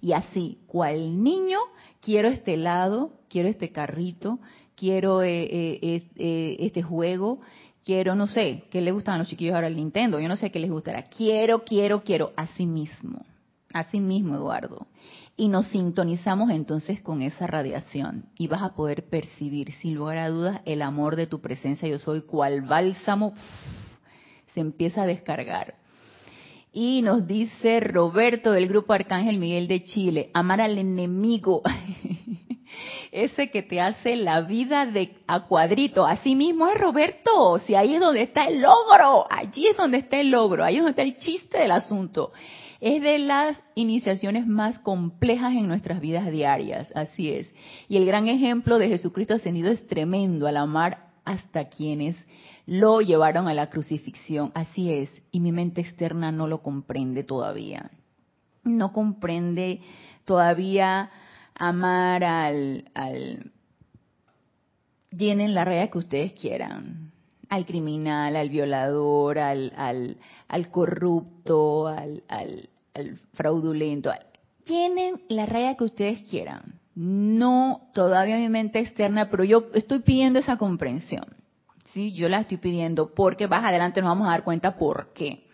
[0.00, 1.58] Y así, cual niño,
[2.00, 4.38] quiero este helado, quiero este carrito,
[4.76, 7.40] quiero eh, eh, eh, este juego,
[7.84, 10.20] quiero, no sé, ¿qué le gustan a los chiquillos ahora el Nintendo?
[10.20, 11.08] Yo no sé qué les gustará.
[11.08, 13.24] Quiero, quiero, quiero, así mismo.
[13.72, 14.86] Así mismo, Eduardo
[15.40, 20.28] y nos sintonizamos entonces con esa radiación y vas a poder percibir sin lugar a
[20.28, 23.32] dudas el amor de tu presencia yo soy cual bálsamo
[24.52, 25.76] se empieza a descargar.
[26.74, 31.62] Y nos dice Roberto del grupo Arcángel Miguel de Chile, amar al enemigo,
[33.10, 36.06] ese que te hace la vida de a cuadrito.
[36.06, 40.20] Así mismo es Roberto, si ahí es donde está el logro, allí es donde está
[40.20, 42.30] el logro, ahí es donde está el chiste del asunto.
[42.80, 47.52] Es de las iniciaciones más complejas en nuestras vidas diarias, así es.
[47.88, 52.16] Y el gran ejemplo de Jesucristo ascendido es tremendo al amar hasta quienes
[52.66, 55.10] lo llevaron a la crucifixión, así es.
[55.30, 57.90] Y mi mente externa no lo comprende todavía.
[58.64, 59.80] No comprende
[60.24, 61.10] todavía
[61.54, 63.52] amar al, al
[65.10, 67.12] llenen la raya que ustedes quieran,
[67.48, 70.16] al criminal, al violador, al, al,
[70.50, 72.68] al corrupto, al, al,
[73.34, 74.10] fraudulento.
[74.64, 76.80] Tienen la raya que ustedes quieran.
[76.96, 81.24] No todavía mi mente externa, pero yo estoy pidiendo esa comprensión.
[81.94, 82.12] ¿sí?
[82.14, 85.46] Yo la estoy pidiendo porque más adelante nos vamos a dar cuenta por qué.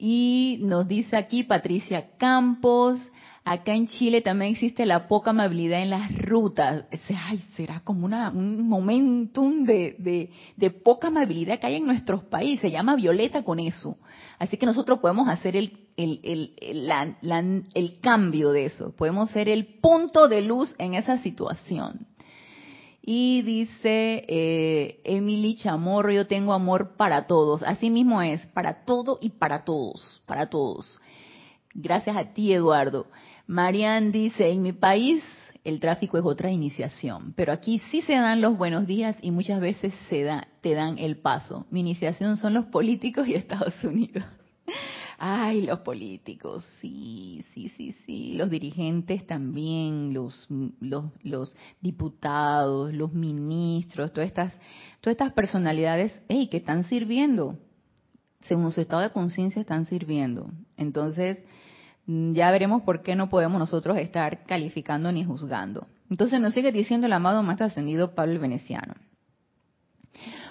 [0.00, 3.00] Y nos dice aquí Patricia Campos,
[3.44, 6.84] Acá en Chile también existe la poca amabilidad en las rutas.
[7.26, 10.30] Ay, será como un momentum de,
[10.84, 12.60] poca amabilidad que hay en nuestros países.
[12.60, 13.96] Se llama violeta con eso.
[14.38, 18.94] Así que nosotros podemos hacer el, el, cambio de eso.
[18.94, 22.06] Podemos ser el punto de luz en esa situación.
[23.02, 27.62] Y dice eh, Emily Chamorro, yo tengo amor para todos.
[27.62, 31.00] Así mismo es, para todo y para todos, para todos.
[31.74, 33.06] Gracias a ti, Eduardo.
[33.46, 35.22] Marian dice, en mi país
[35.64, 39.60] el tráfico es otra iniciación, pero aquí sí se dan los buenos días y muchas
[39.60, 41.66] veces se da, te dan el paso.
[41.70, 44.24] Mi iniciación son los políticos y Estados Unidos.
[45.22, 50.48] Ay, los políticos, sí, sí, sí, sí, los dirigentes también, los,
[50.80, 54.58] los, los diputados, los ministros, todas estas,
[55.02, 57.58] todas estas personalidades, hey, que están sirviendo,
[58.44, 60.50] según su estado de conciencia están sirviendo.
[60.78, 61.44] Entonces,
[62.06, 65.86] ya veremos por qué no podemos nosotros estar calificando ni juzgando.
[66.08, 68.94] Entonces nos sigue diciendo el amado más ascendido Pablo el Veneciano.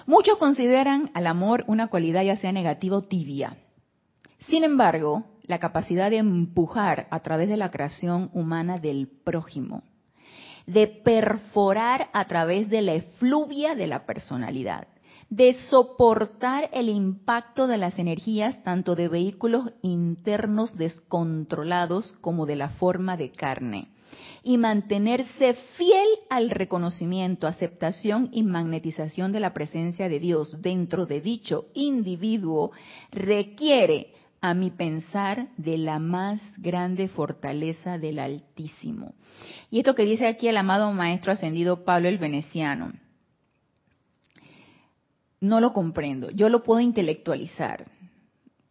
[0.06, 3.56] Muchos consideran al amor una cualidad ya sea negativa o tibia.
[4.48, 9.82] Sin embargo, la capacidad de empujar a través de la creación humana del prójimo,
[10.66, 14.86] de perforar a través de la efluvia de la personalidad,
[15.28, 22.70] de soportar el impacto de las energías tanto de vehículos internos descontrolados como de la
[22.70, 23.88] forma de carne
[24.42, 31.20] y mantenerse fiel al reconocimiento, aceptación y magnetización de la presencia de Dios dentro de
[31.20, 32.72] dicho individuo
[33.12, 39.14] requiere, a mi pensar, de la más grande fortaleza del Altísimo.
[39.70, 42.92] Y esto que dice aquí el amado Maestro Ascendido Pablo el Veneciano,
[45.40, 46.30] no lo comprendo.
[46.30, 47.90] Yo lo puedo intelectualizar.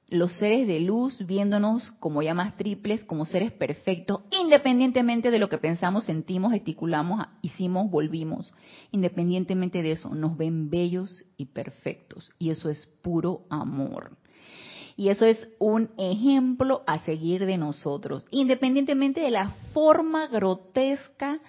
[0.08, 5.60] Los seres de luz viéndonos como llamas triples, como seres perfectos, independientemente de lo que
[5.60, 8.52] pensamos, sentimos, gesticulamos, hicimos, volvimos.
[8.92, 12.32] Independientemente de eso, nos ven bellos y perfectos.
[12.40, 14.19] Y eso es puro amor.
[15.00, 21.40] Y eso es un ejemplo a seguir de nosotros, independientemente de la forma grotesca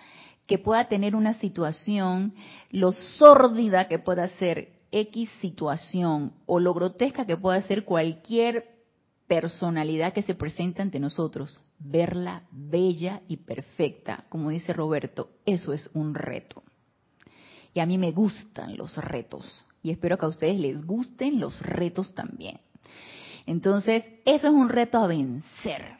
[0.46, 2.32] que pueda tener una situación,
[2.70, 8.66] lo sórdida que pueda ser X situación o lo grotesca que pueda ser cualquier
[9.26, 15.90] personalidad que se presente ante nosotros, verla bella y perfecta, como dice Roberto, eso es
[15.92, 16.62] un reto.
[17.74, 21.60] Y a mí me gustan los retos, Y espero que a ustedes les gusten los
[21.62, 22.60] retos también.
[23.46, 25.96] Entonces, eso es un reto a vencer.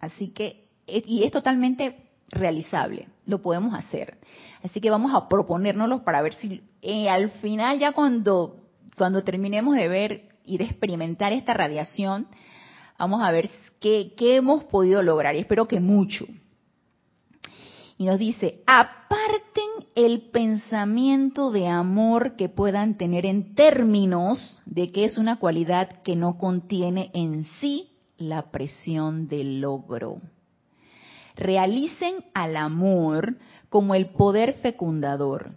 [0.00, 1.96] Así que, y es totalmente
[2.30, 4.18] realizable, lo podemos hacer.
[4.62, 8.56] Así que vamos a proponérnoslo para ver si eh, al final ya cuando,
[8.96, 12.26] cuando terminemos de ver y de experimentar esta radiación,
[12.98, 13.50] vamos a ver
[13.80, 15.34] qué, qué hemos podido lograr.
[15.34, 16.26] Y espero que mucho.
[17.98, 19.45] Y nos dice, aparten
[19.96, 26.14] el pensamiento de amor que puedan tener en términos de que es una cualidad que
[26.14, 27.88] no contiene en sí
[28.18, 30.20] la presión del logro.
[31.34, 33.38] Realicen al amor
[33.70, 35.52] como el poder fecundador,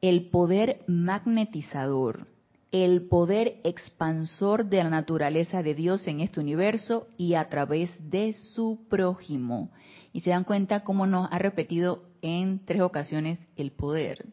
[0.00, 2.26] el poder magnetizador,
[2.72, 8.32] el poder expansor de la naturaleza de Dios en este universo y a través de
[8.32, 9.70] su prójimo
[10.12, 14.26] y se dan cuenta cómo nos ha repetido en tres ocasiones el poder.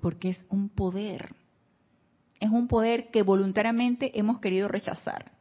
[0.00, 1.34] Porque es un poder.
[2.40, 5.32] Es un poder que voluntariamente hemos querido rechazar.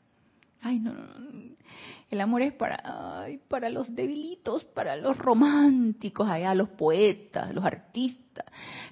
[0.61, 1.53] Ay, no, no.
[2.13, 8.45] El amor es para, para los debilitos, para los románticos, allá, los poetas, los artistas,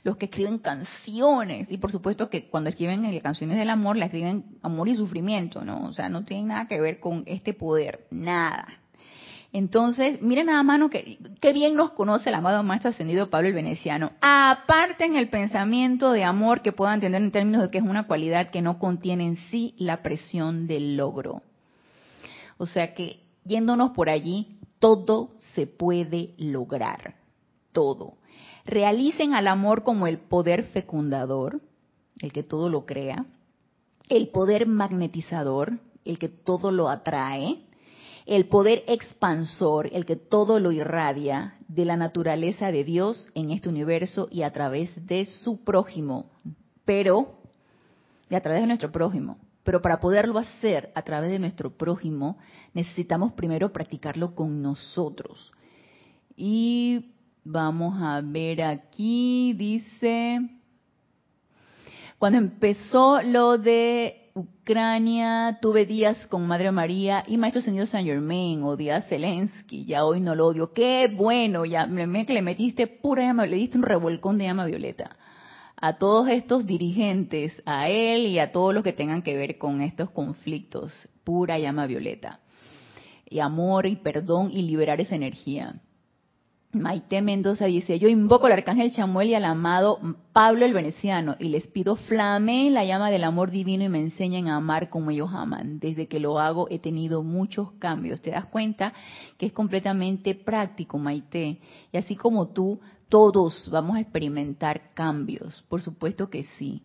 [0.04, 1.72] los que escriben canciones.
[1.72, 5.84] Y por supuesto que cuando escriben canciones del amor, la escriben amor y sufrimiento, ¿no?
[5.84, 8.81] O sea, no tiene nada que ver con este poder, nada.
[9.54, 13.54] Entonces, miren nada mano que qué bien nos conoce el amado maestro ascendido Pablo el
[13.54, 14.12] Veneciano.
[14.22, 18.50] Aparten el pensamiento de amor que puedan entender en términos de que es una cualidad
[18.50, 21.42] que no contiene en sí la presión del logro.
[22.58, 24.48] O sea que yéndonos por allí,
[24.80, 27.16] todo se puede lograr,
[27.74, 28.14] todo.
[28.66, 31.60] Realicen al amor como el poder fecundador,
[32.20, 33.26] el que todo lo crea,
[34.08, 37.64] el poder magnetizador, el que todo lo atrae,
[38.26, 43.70] el poder expansor, el que todo lo irradia de la naturaleza de Dios en este
[43.70, 46.30] universo y a través de su prójimo,
[46.86, 47.40] pero,
[48.30, 49.38] y a través de nuestro prójimo.
[49.64, 52.38] Pero para poderlo hacer a través de nuestro prójimo,
[52.74, 55.52] necesitamos primero practicarlo con nosotros.
[56.36, 57.14] Y
[57.44, 60.40] vamos a ver aquí, dice,
[62.18, 68.64] cuando empezó lo de Ucrania, tuve días con Madre María y Maestro Señor San Germain
[68.64, 70.74] o días Zelensky, ya hoy no lo odio.
[70.74, 75.18] Qué bueno, ya me, le metiste pura llama, le diste un revolcón de llama violeta
[75.82, 79.82] a todos estos dirigentes, a él y a todos los que tengan que ver con
[79.82, 82.40] estos conflictos, pura llama violeta.
[83.28, 85.82] Y amor y perdón y liberar esa energía.
[86.74, 90.00] Maite Mendoza dice, yo invoco al arcángel Chamuel y al amado
[90.32, 94.48] Pablo el Veneciano y les pido flame la llama del amor divino y me enseñen
[94.48, 95.80] a amar como ellos aman.
[95.80, 98.22] Desde que lo hago he tenido muchos cambios.
[98.22, 98.94] ¿Te das cuenta
[99.38, 101.60] que es completamente práctico, Maite?
[101.92, 105.66] Y así como tú, todos vamos a experimentar cambios.
[105.68, 106.84] Por supuesto que sí.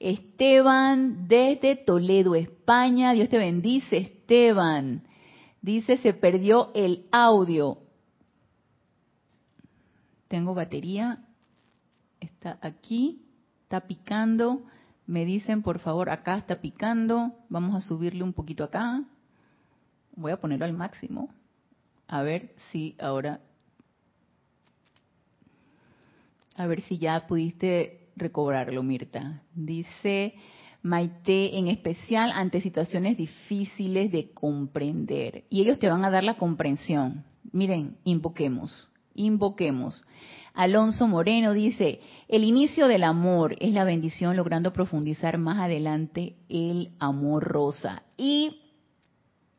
[0.00, 3.12] Esteban desde Toledo, España.
[3.12, 5.04] Dios te bendice, Esteban.
[5.62, 7.78] Dice, se perdió el audio
[10.28, 11.24] tengo batería,
[12.20, 13.22] está aquí,
[13.62, 14.62] está picando,
[15.06, 19.04] me dicen por favor, acá está picando, vamos a subirle un poquito acá,
[20.14, 21.30] voy a ponerlo al máximo,
[22.06, 23.40] a ver si ahora,
[26.56, 29.42] a ver si ya pudiste recobrarlo, Mirta.
[29.54, 30.34] Dice
[30.82, 36.36] Maite, en especial ante situaciones difíciles de comprender, y ellos te van a dar la
[36.36, 37.24] comprensión.
[37.52, 40.04] Miren, invoquemos invoquemos.
[40.54, 46.90] Alonso Moreno dice, el inicio del amor es la bendición logrando profundizar más adelante el
[46.98, 48.02] amor rosa.
[48.16, 48.60] Y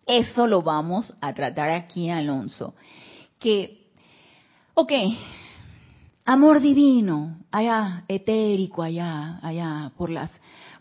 [0.06, 2.76] eso lo vamos a tratar aquí, Alonso.
[3.40, 3.88] Que,
[4.74, 4.92] ok,
[6.26, 10.32] amor divino, allá, etérico, allá, allá, por las,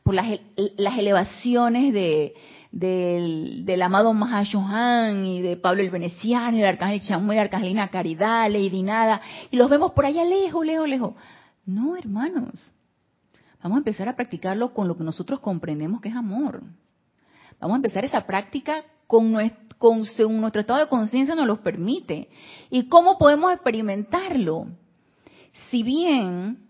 [0.03, 0.41] por las,
[0.77, 2.35] las elevaciones de,
[2.71, 8.83] del, amado Mahashohan y de Pablo el Veneciano y del Arcángel Chamuel, Arcangelina Caridad, Lady
[8.83, 11.15] Nada, y los vemos por allá lejos, lejos, lejos.
[11.67, 12.53] No, hermanos.
[13.63, 16.63] Vamos a empezar a practicarlo con lo que nosotros comprendemos que es amor.
[17.61, 19.37] Vamos a empezar esa práctica con
[19.79, 22.29] con, según nuestro estado de conciencia nos lo permite.
[22.69, 24.67] ¿Y cómo podemos experimentarlo?
[25.71, 26.69] Si bien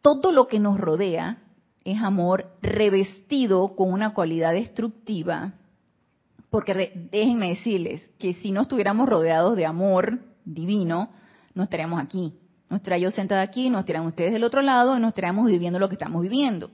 [0.00, 1.41] todo lo que nos rodea
[1.84, 5.54] es amor revestido con una cualidad destructiva,
[6.50, 11.10] porque déjenme decirles que si no estuviéramos rodeados de amor divino,
[11.54, 12.34] no estaríamos aquí.
[12.68, 15.78] Nos estaría yo sentada aquí, nos estarían ustedes del otro lado y nos estaríamos viviendo
[15.78, 16.70] lo que estamos viviendo.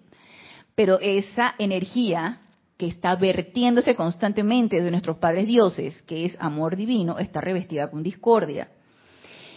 [0.75, 2.41] Pero esa energía
[2.77, 8.05] que está vertiéndose constantemente de nuestros padres dioses, que es amor divino, está revestida con
[8.05, 8.69] discordia.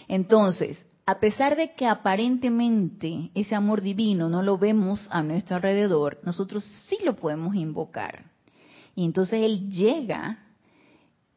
[0.08, 6.20] Entonces, a pesar de que aparentemente ese amor divino no lo vemos a nuestro alrededor,
[6.22, 8.26] nosotros sí lo podemos invocar.
[8.94, 10.38] Y entonces Él llega,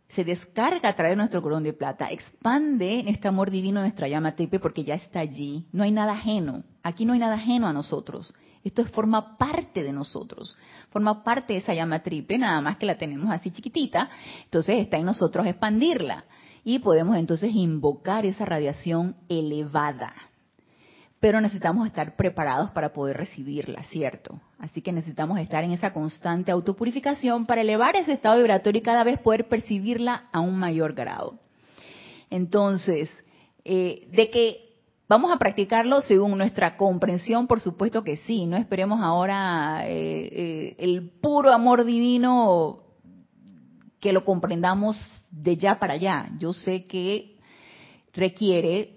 [0.10, 4.36] se descarga a través de nuestro corón de plata, expande este amor divino, nuestra llama
[4.36, 5.66] triple, porque ya está allí.
[5.72, 6.64] No hay nada ajeno.
[6.84, 8.34] Aquí no hay nada ajeno a nosotros.
[8.64, 10.58] Esto forma parte de nosotros,
[10.90, 14.10] forma parte de esa llama triple, nada más que la tenemos así chiquitita,
[14.44, 16.26] entonces está en nosotros expandirla
[16.66, 20.14] y podemos entonces invocar esa radiación elevada.
[21.20, 24.42] Pero necesitamos estar preparados para poder recibirla, ¿cierto?
[24.60, 29.04] Así que necesitamos estar en esa constante autopurificación para elevar ese estado vibratorio y cada
[29.04, 31.40] vez poder percibirla a un mayor grado.
[32.30, 33.10] Entonces,
[33.64, 34.66] eh, de que
[35.08, 37.46] ¿Vamos a practicarlo según nuestra comprensión?
[37.46, 38.48] Por supuesto que sí.
[38.48, 42.80] No esperemos ahora eh, eh, el puro amor divino
[44.00, 44.98] que lo comprendamos
[45.36, 46.30] de ya para allá.
[46.40, 47.36] Yo sé que
[48.14, 48.94] requiere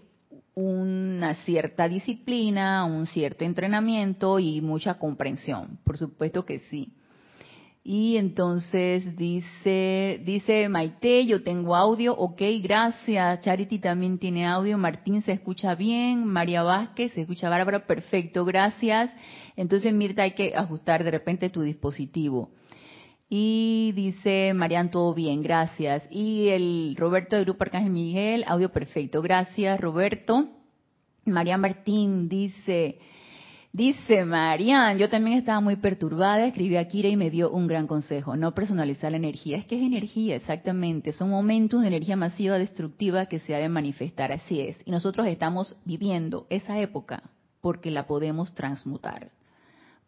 [0.55, 5.79] una cierta disciplina, un cierto entrenamiento y mucha comprensión.
[5.85, 6.93] Por supuesto que sí.
[7.85, 13.41] Y entonces dice, dice Maite, yo tengo audio, ok, gracias.
[13.41, 19.11] Charity también tiene audio, Martín se escucha bien, María Vázquez se escucha bárbara, perfecto, gracias.
[19.57, 22.51] Entonces Mirta hay que ajustar de repente tu dispositivo.
[23.29, 26.07] Y dice Marian, todo bien, gracias.
[26.11, 30.49] Y el Roberto de Grupo Arcángel Miguel, audio perfecto, gracias Roberto.
[31.27, 32.99] María Martín dice,
[33.73, 37.87] Dice Marian, yo también estaba muy perturbada, escribí a Kira y me dio un gran
[37.87, 39.59] consejo, no personalizar la energía.
[39.59, 43.69] Es que es energía, exactamente, son momentos de energía masiva destructiva que se ha de
[43.69, 44.81] manifestar, así es.
[44.87, 47.23] Y nosotros estamos viviendo esa época
[47.61, 49.31] porque la podemos transmutar.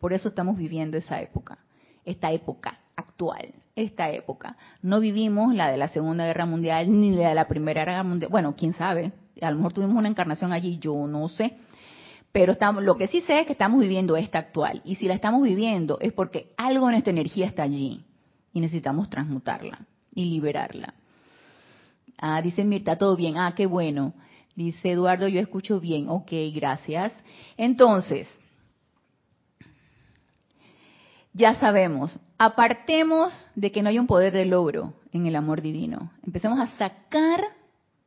[0.01, 1.59] Por eso estamos viviendo esa época,
[2.07, 4.57] esta época actual, esta época.
[4.83, 8.31] No vivimos la de la Segunda Guerra Mundial ni la de la Primera Guerra Mundial.
[8.31, 11.57] Bueno, quién sabe, a lo mejor tuvimos una encarnación allí, yo no sé
[12.33, 14.83] pero estamos, lo que sí sé es que estamos viviendo esta actual.
[14.85, 18.05] Y si la estamos viviendo es porque algo en esta energía está allí.
[18.53, 20.95] Y necesitamos transmutarla y liberarla.
[22.19, 23.37] Ah, dice Mirta, todo bien.
[23.37, 24.15] Ah, qué bueno.
[24.55, 26.09] Dice Eduardo, yo escucho bien.
[26.09, 27.13] Ok, gracias.
[27.57, 28.29] Entonces,
[31.33, 36.11] ya sabemos, apartemos de que no hay un poder de logro en el amor divino.
[36.24, 37.45] Empecemos a sacar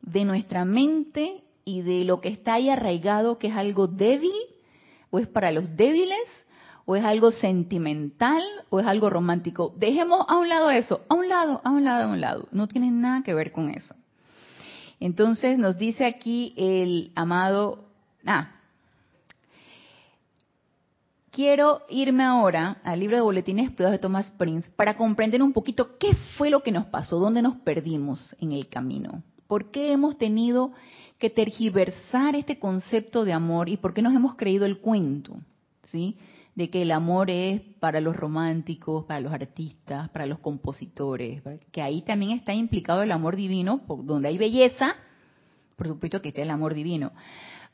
[0.01, 4.33] de nuestra mente y de lo que está ahí arraigado, que es algo débil,
[5.09, 6.19] o es para los débiles,
[6.85, 9.73] o es algo sentimental, o es algo romántico.
[9.77, 12.47] Dejemos a un lado eso, a un lado, a un lado, a un lado.
[12.51, 13.95] No tiene nada que ver con eso.
[14.99, 17.85] Entonces nos dice aquí el amado,
[18.25, 18.51] ah,
[21.33, 26.13] quiero irme ahora al libro de boletines de Thomas Prince para comprender un poquito qué
[26.37, 30.71] fue lo que nos pasó, dónde nos perdimos en el camino, por qué hemos tenido
[31.17, 35.35] que tergiversar este concepto de amor y por qué nos hemos creído el cuento,
[35.91, 36.17] ¿sí?
[36.53, 41.81] De que el amor es para los románticos, para los artistas, para los compositores, que
[41.81, 44.95] ahí también está implicado el amor divino, donde hay belleza,
[45.75, 47.11] por supuesto que está el amor divino,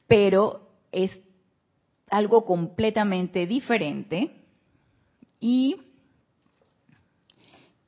[0.07, 1.11] pero es
[2.11, 4.31] algo completamente diferente
[5.39, 5.77] y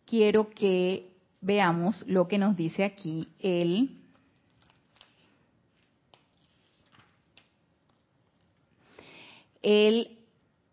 [0.06, 1.12] quiero que
[1.42, 3.98] veamos lo que nos dice aquí el
[9.62, 10.18] el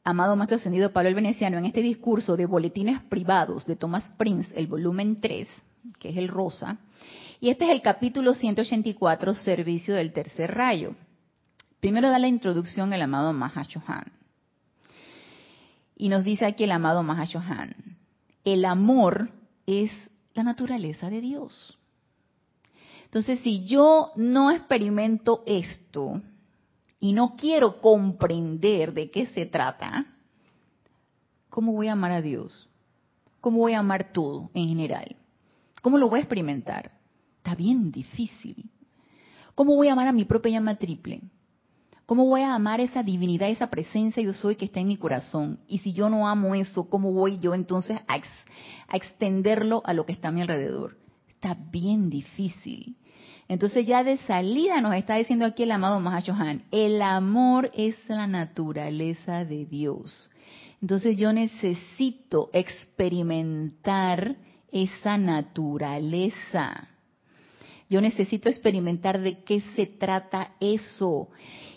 [0.04, 4.50] amado Maestro Ascendido Pablo el Veneciano en este discurso de boletines privados de Thomas Prince,
[4.54, 5.46] el volumen 3,
[5.98, 6.78] que es el rosa,
[7.40, 10.94] y este es el capítulo 184, Servicio del Tercer Rayo.
[11.80, 14.12] Primero da la introducción el amado Mahashohan.
[15.96, 17.74] Y nos dice aquí el amado Mahashohan,
[18.44, 19.30] el amor
[19.66, 19.90] es
[20.34, 21.78] la naturaleza de Dios.
[23.04, 26.20] Entonces, si yo no experimento esto,
[27.00, 30.06] y no quiero comprender de qué se trata,
[31.48, 32.68] ¿cómo voy a amar a Dios?
[33.40, 35.16] ¿Cómo voy a amar todo en general?
[35.80, 36.92] ¿Cómo lo voy a experimentar?
[37.36, 38.68] Está bien difícil.
[39.54, 41.20] ¿Cómo voy a amar a mi propia llama triple?
[42.08, 45.60] ¿Cómo voy a amar esa divinidad, esa presencia yo soy que está en mi corazón?
[45.68, 50.12] Y si yo no amo eso, ¿cómo voy yo entonces a, extenderlo a lo que
[50.12, 50.96] está a mi alrededor?
[51.28, 52.96] Está bien difícil.
[53.46, 58.26] Entonces ya de salida nos está diciendo aquí el amado Mahashohan, el amor es la
[58.26, 60.30] naturaleza de Dios.
[60.80, 64.36] Entonces yo necesito experimentar
[64.72, 66.88] esa naturaleza.
[67.88, 71.28] Yo necesito experimentar de qué se trata eso.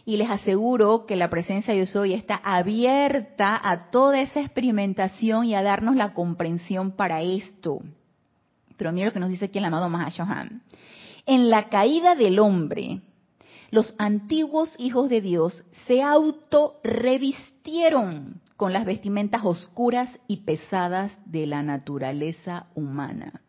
[0.05, 5.45] Y les aseguro que la presencia de Dios hoy está abierta a toda esa experimentación
[5.45, 7.80] y a darnos la comprensión para esto.
[8.78, 10.64] Pero mira lo que nos dice aquí el amado Mahashohan
[11.26, 13.01] en la caída del hombre,
[13.70, 21.64] los antiguos hijos de Dios se auto-revistieron con las vestimentas oscuras y pesadas de la
[21.64, 23.41] naturaleza humana.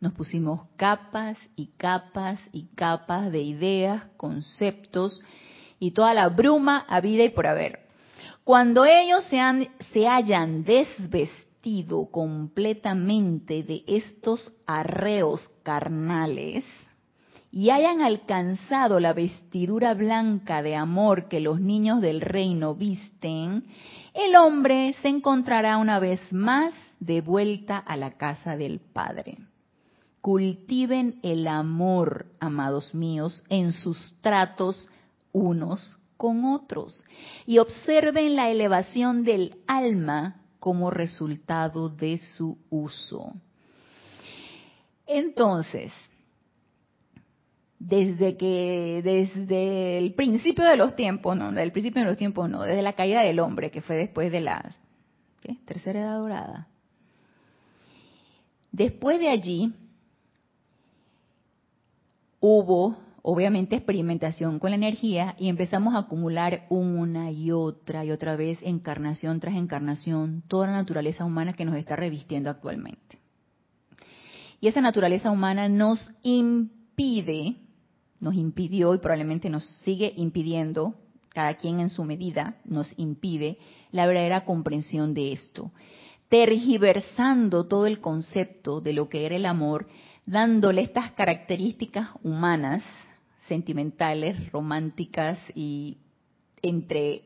[0.00, 5.20] Nos pusimos capas y capas y capas de ideas, conceptos
[5.80, 7.80] y toda la bruma a vida y por haber.
[8.44, 16.64] Cuando ellos se, han, se hayan desvestido completamente de estos arreos carnales,
[17.50, 23.64] y hayan alcanzado la vestidura blanca de amor que los niños del reino visten,
[24.14, 29.38] el hombre se encontrará una vez más de vuelta a la casa del Padre.
[30.20, 34.88] Cultiven el amor, amados míos, en sus tratos
[35.32, 37.04] unos con otros
[37.46, 43.32] y observen la elevación del alma como resultado de su uso.
[45.06, 45.92] Entonces,
[47.78, 52.62] desde que desde el principio de los tiempos, no, del principio de los tiempos no,
[52.62, 54.74] desde la caída del hombre, que fue después de la
[55.64, 56.68] tercera edad dorada.
[58.72, 59.74] Después de allí
[62.40, 68.36] hubo obviamente experimentación con la energía y empezamos a acumular una y otra y otra
[68.36, 73.18] vez encarnación tras encarnación toda la naturaleza humana que nos está revistiendo actualmente.
[74.60, 77.56] Y esa naturaleza humana nos impide
[78.20, 80.94] nos impidió y probablemente nos sigue impidiendo,
[81.28, 83.58] cada quien en su medida, nos impide
[83.92, 85.70] la verdadera comprensión de esto,
[86.28, 89.86] tergiversando todo el concepto de lo que era el amor,
[90.28, 92.82] dándole estas características humanas,
[93.48, 95.96] sentimentales, románticas y
[96.60, 97.22] entre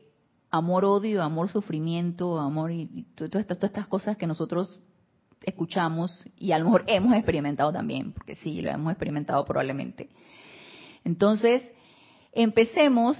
[0.49, 4.79] amor-odio, amor-sufrimiento, amor y todas estas, todas estas cosas que nosotros
[5.41, 10.09] escuchamos y a lo mejor hemos experimentado también, porque sí, lo hemos experimentado probablemente.
[11.03, 11.61] Entonces,
[12.31, 13.17] empecemos,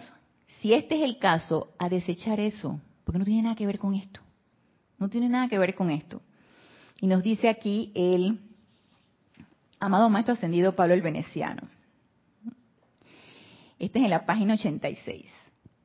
[0.62, 3.96] si este es el caso, a desechar eso, porque no tiene nada que ver con
[3.96, 4.22] esto.
[4.98, 6.22] No tiene nada que ver con esto.
[7.02, 8.40] Y nos dice aquí el
[9.84, 11.64] amado Maestro Ascendido Pablo el Veneciano.
[13.78, 15.30] Este es en la página 86.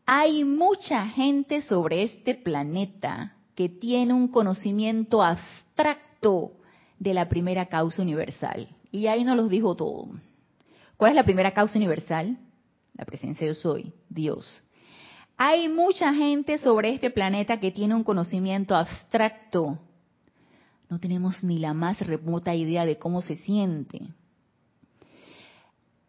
[0.07, 6.53] Hay mucha gente sobre este planeta que tiene un conocimiento abstracto
[7.01, 8.69] de la primera causa universal.
[8.93, 10.11] Y ahí nos los dijo todo.
[10.97, 12.39] ¿Cuál es la primera causa universal?
[12.95, 14.63] La presencia de yo soy, Dios.
[15.37, 19.77] Hay mucha gente sobre este planeta que tiene un conocimiento abstracto.
[20.91, 24.01] No tenemos ni la más remota idea de cómo se siente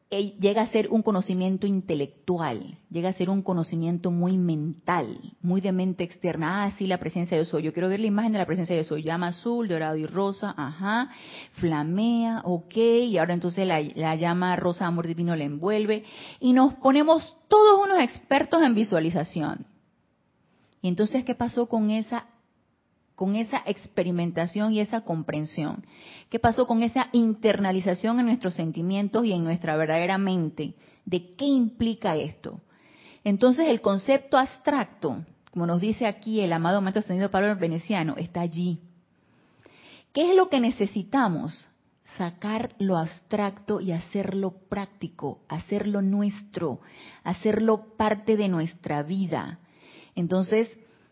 [0.09, 5.71] llega a ser un conocimiento intelectual, llega a ser un conocimiento muy mental, muy de
[5.71, 6.63] mente externa.
[6.63, 7.61] Ah, sí, la presencia de soy.
[7.61, 9.03] Yo quiero ver la imagen de la presencia de soy.
[9.03, 11.11] Llama azul, dorado y rosa, ajá,
[11.53, 16.03] flamea, ok, y ahora entonces la, la llama rosa amor divino le envuelve.
[16.39, 19.67] Y nos ponemos todos unos expertos en visualización.
[20.81, 22.25] Y entonces, ¿qué pasó con esa
[23.19, 25.85] con esa experimentación y esa comprensión?
[26.29, 30.75] ¿Qué pasó con esa internalización en nuestros sentimientos y en nuestra verdadera mente?
[31.03, 32.61] ¿De qué implica esto?
[33.25, 38.39] Entonces el concepto abstracto, como nos dice aquí el amado Maestro Ascendido Pablo Veneciano, está
[38.39, 38.79] allí.
[40.13, 41.67] ¿Qué es lo que necesitamos?
[42.17, 46.79] Sacar lo abstracto y hacerlo práctico, hacerlo nuestro,
[47.25, 49.59] hacerlo parte de nuestra vida.
[50.15, 50.69] Entonces,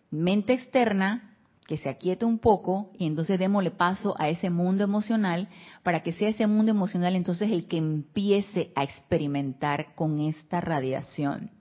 [0.10, 1.34] mente externa,
[1.68, 5.50] que se aquiete un poco y entonces démosle paso a ese mundo emocional
[5.84, 11.52] para que sea ese mundo emocional entonces el que empiece a experimentar con esta radiación.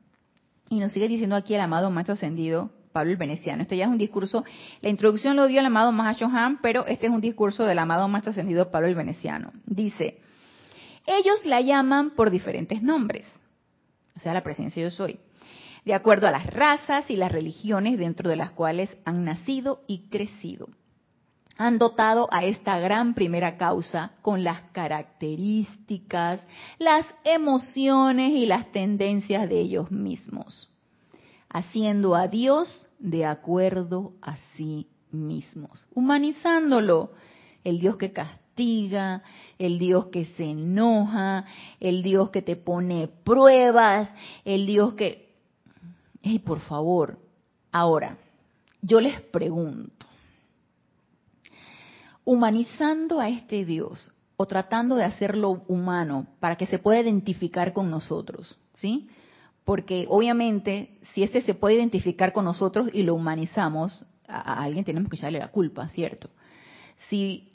[0.70, 3.62] Y nos sigue diciendo aquí el amado maestro ascendido Pablo el Veneciano.
[3.62, 4.44] Esto ya es un discurso,
[4.80, 8.30] la introducción lo dio el amado Mahashohan, pero este es un discurso del amado maestro
[8.30, 9.52] ascendido Pablo el Veneciano.
[9.66, 10.20] Dice,
[11.04, 13.26] ellos la llaman por diferentes nombres,
[14.16, 15.18] o sea, la presencia yo soy
[15.86, 20.08] de acuerdo a las razas y las religiones dentro de las cuales han nacido y
[20.08, 20.68] crecido.
[21.56, 26.44] Han dotado a esta gran primera causa con las características,
[26.78, 30.68] las emociones y las tendencias de ellos mismos,
[31.48, 37.12] haciendo a Dios de acuerdo a sí mismos, humanizándolo,
[37.62, 39.22] el Dios que castiga,
[39.58, 41.44] el Dios que se enoja,
[41.78, 44.12] el Dios que te pone pruebas,
[44.44, 45.25] el Dios que
[46.28, 47.20] Hey, por favor,
[47.70, 48.18] ahora,
[48.82, 50.06] yo les pregunto,
[52.24, 57.92] humanizando a este Dios o tratando de hacerlo humano para que se pueda identificar con
[57.92, 59.08] nosotros, ¿sí?
[59.64, 65.08] Porque obviamente si ese se puede identificar con nosotros y lo humanizamos, a, alguien tenemos
[65.08, 66.28] que echarle la culpa, ¿cierto?
[67.08, 67.52] Si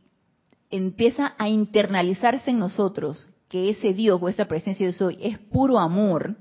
[0.70, 5.78] empieza a internalizarse en nosotros que ese Dios o esa presencia de soy es puro
[5.78, 6.38] amor,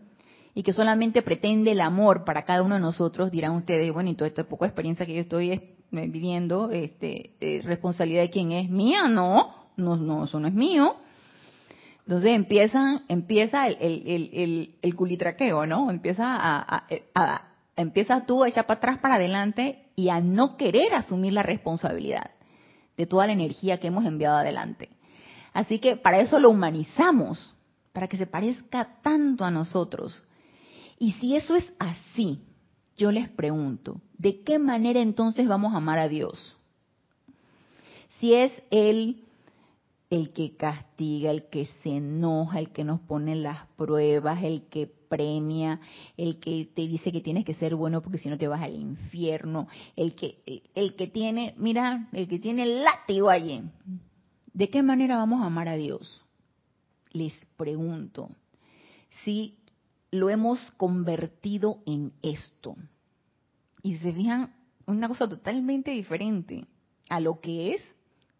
[0.54, 4.14] y que solamente pretende el amor para cada uno de nosotros, dirán ustedes, bueno, y
[4.14, 8.68] toda esta poca experiencia que yo estoy eh, viviendo, este, eh, responsabilidad de quién es
[8.68, 10.96] mía, no, no, no, eso no es mío.
[12.00, 15.90] Entonces empieza, empieza el, culitraqueo, ¿no?
[15.90, 17.44] Empieza a,
[17.76, 22.30] empiezas tú a echar para atrás, para adelante y a no querer asumir la responsabilidad
[22.96, 24.88] de toda la energía que hemos enviado adelante.
[25.52, 27.54] Así que para eso lo humanizamos,
[27.92, 30.22] para que se parezca tanto a nosotros.
[31.00, 32.40] Y si eso es así,
[32.98, 36.54] yo les pregunto, ¿de qué manera entonces vamos a amar a Dios?
[38.18, 39.24] Si es Él
[40.10, 44.86] el que castiga, el que se enoja, el que nos pone las pruebas, el que
[44.86, 45.80] premia,
[46.18, 48.74] el que te dice que tienes que ser bueno porque si no te vas al
[48.74, 50.42] infierno, el que
[50.74, 53.62] el que tiene, mira, el que tiene el látigo allí.
[54.52, 56.22] ¿De qué manera vamos a amar a Dios?
[57.12, 58.28] Les pregunto.
[59.24, 59.59] Si
[60.10, 62.76] lo hemos convertido en esto.
[63.82, 64.54] Y se fijan,
[64.86, 66.66] una cosa totalmente diferente
[67.08, 67.82] a lo que es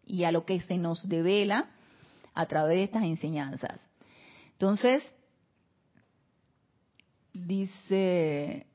[0.06, 1.70] y a lo que se nos devela
[2.34, 3.80] a través de estas enseñanzas.
[4.52, 5.02] Entonces,
[7.32, 8.66] dice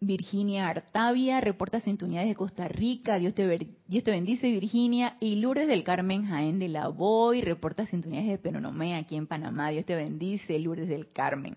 [0.00, 6.24] Virginia Artavia, reporta sintonía de Costa Rica, Dios te, bendice Virginia, y Lourdes del Carmen
[6.24, 10.88] Jaén de la Boy, reporta sintonías de Penonomé aquí en Panamá, Dios te bendice Lourdes
[10.88, 11.56] del Carmen.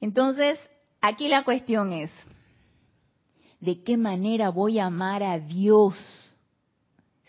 [0.00, 0.58] Entonces,
[1.00, 2.10] aquí la cuestión es,
[3.60, 5.94] ¿de qué manera voy a amar a Dios?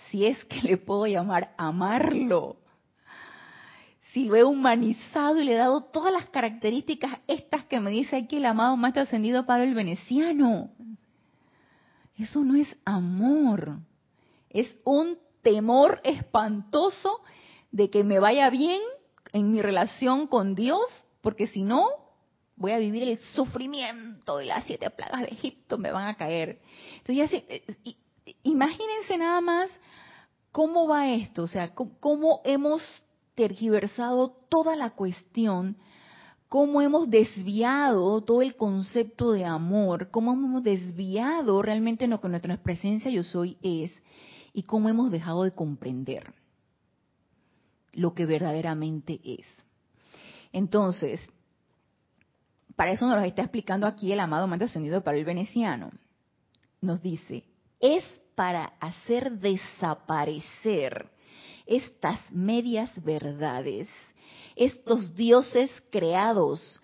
[0.10, 2.58] Si es que le puedo llamar amarlo
[4.18, 8.16] si lo he humanizado y le he dado todas las características estas que me dice
[8.16, 10.72] aquí el amado Maestro Ascendido Pablo el Veneciano.
[12.18, 13.78] Eso no es amor,
[14.50, 17.22] es un temor espantoso
[17.72, 18.82] de que me vaya bien
[19.34, 20.82] en mi relación con Dios,
[21.22, 21.86] porque si no,
[22.56, 26.60] voy a vivir el sufrimiento de las siete plagas de Egipto, me van a caer.
[27.06, 27.64] Entonces, eh,
[28.42, 29.70] imagínense nada más
[30.52, 32.82] cómo va esto, o sea, cómo hemos
[33.38, 35.78] tergiversado toda la cuestión,
[36.50, 42.58] cómo hemos desviado todo el concepto de amor, cómo hemos desviado realmente lo que nuestra
[42.58, 43.94] presencia yo soy es
[44.54, 46.34] y cómo hemos dejado de comprender
[47.94, 49.46] lo que verdaderamente es.
[50.52, 51.20] Entonces,
[52.76, 55.92] para eso nos lo está explicando aquí el amado Manto Ascendido para el Veneciano.
[56.82, 57.44] Nos dice,
[57.80, 61.12] es para hacer desaparecer
[61.68, 63.88] estas medias verdades,
[64.56, 66.82] estos dioses creados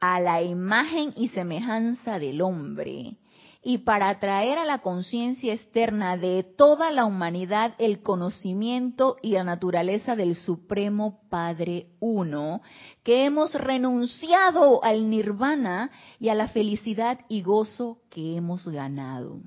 [0.00, 3.16] a la imagen y semejanza del hombre,
[3.62, 9.42] y para atraer a la conciencia externa de toda la humanidad el conocimiento y la
[9.42, 12.62] naturaleza del Supremo Padre Uno,
[13.02, 15.90] que hemos renunciado al nirvana
[16.20, 19.40] y a la felicidad y gozo que hemos ganado.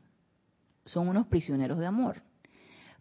[0.83, 2.28] Son unos prisioneros de amor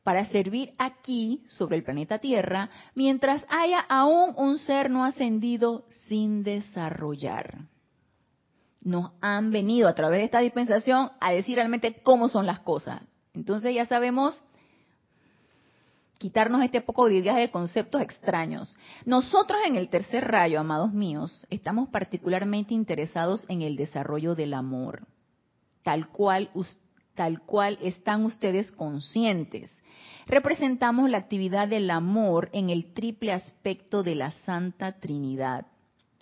[0.09, 6.43] para servir aquí sobre el planeta Tierra mientras haya aún un ser no ascendido sin
[6.43, 7.59] desarrollar.
[8.81, 13.03] Nos han venido a través de esta dispensación a decir realmente cómo son las cosas.
[13.35, 14.35] Entonces ya sabemos
[16.17, 18.75] quitarnos este poco de ideas de conceptos extraños.
[19.05, 25.07] Nosotros en el tercer rayo, amados míos, estamos particularmente interesados en el desarrollo del amor,
[25.83, 26.49] tal cual,
[27.15, 29.71] tal cual están ustedes conscientes
[30.29, 35.67] representamos la actividad del amor en el triple aspecto de la Santa Trinidad.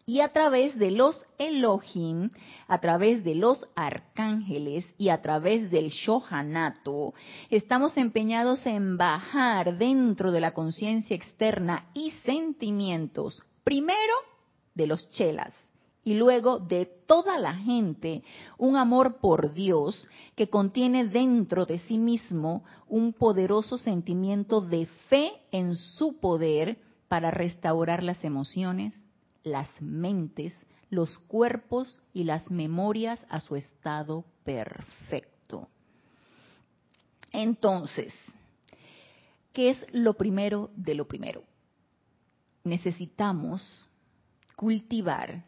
[0.08, 2.30] Y a través de los Elohim,
[2.68, 7.12] a través de los arcángeles y a través del Shohanato,
[7.50, 14.14] estamos empeñados en bajar dentro de la conciencia externa y sentimientos, primero
[14.76, 15.52] de los chelas,
[16.06, 18.22] y luego de toda la gente
[18.58, 25.32] un amor por Dios que contiene dentro de sí mismo un poderoso sentimiento de fe
[25.50, 26.78] en su poder
[27.08, 28.94] para restaurar las emociones,
[29.42, 30.56] las mentes,
[30.90, 35.66] los cuerpos y las memorias a su estado perfecto.
[37.32, 38.14] Entonces,
[39.52, 41.42] ¿qué es lo primero de lo primero?
[42.62, 43.88] Necesitamos
[44.54, 45.42] cultivar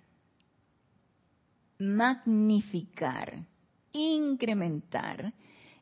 [1.78, 3.46] magnificar,
[3.92, 5.32] incrementar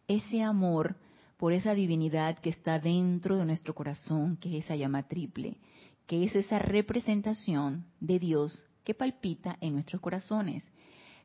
[0.06, 0.96] ese amor
[1.36, 5.58] por esa divinidad que está dentro de nuestro corazón, que es esa llama triple,
[6.06, 10.62] que es esa representación de Dios que palpita en nuestros corazones.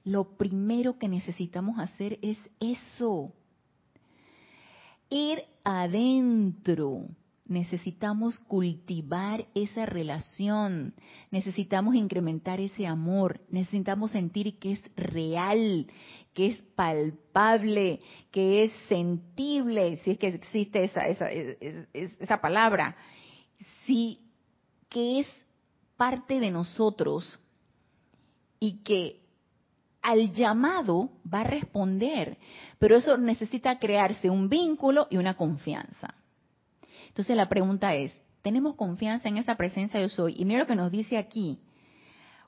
[0.03, 3.32] Lo primero que necesitamos hacer es eso,
[5.09, 7.07] ir adentro
[7.51, 10.95] necesitamos cultivar esa relación,
[11.29, 15.87] necesitamos incrementar ese amor, necesitamos sentir que es real,
[16.33, 17.99] que es palpable,
[18.31, 21.27] que es sentible, si es que existe esa, esa,
[21.93, 22.95] esa palabra,
[23.85, 24.19] si,
[24.89, 25.27] que es
[25.97, 27.37] parte de nosotros
[28.59, 29.19] y que
[30.01, 32.37] al llamado va a responder,
[32.79, 36.15] pero eso necesita crearse un vínculo y una confianza.
[37.12, 40.34] Entonces la pregunta es, ¿tenemos confianza en esa presencia yo soy?
[40.38, 41.59] Y mira lo que nos dice aquí,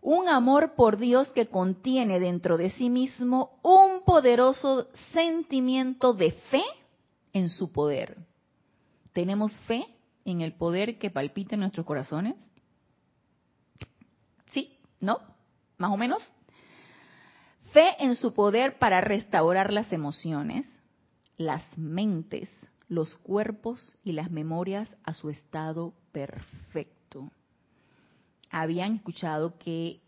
[0.02, 6.64] un amor por Dios que contiene dentro de sí mismo un poderoso sentimiento de fe
[7.34, 8.18] en su poder.
[9.12, 9.86] ¿Tenemos fe
[10.24, 12.36] en el poder que palpita en nuestros corazones?
[14.54, 14.80] ¿Sí?
[15.02, 15.20] ¿No?
[15.78, 16.24] ¿Más o menos?
[17.74, 20.66] Fe en su poder para restaurar las emociones,
[21.36, 22.50] las mentes,
[22.88, 27.32] los cuerpos y las memorias a su estado perfecto
[28.54, 30.00] habían escuchado que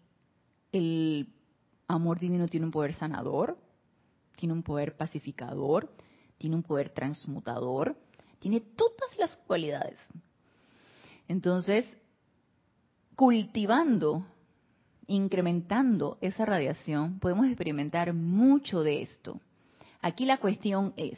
[0.71, 1.33] el
[1.87, 3.57] amor divino tiene un poder sanador,
[4.35, 5.89] tiene un poder pacificador,
[6.37, 7.97] tiene un poder transmutador,
[8.39, 9.99] tiene todas las cualidades.
[11.27, 11.85] Entonces,
[13.15, 14.23] cultivando,
[15.07, 19.39] incrementando esa radiación, podemos experimentar mucho de esto.
[20.01, 21.17] Aquí la cuestión es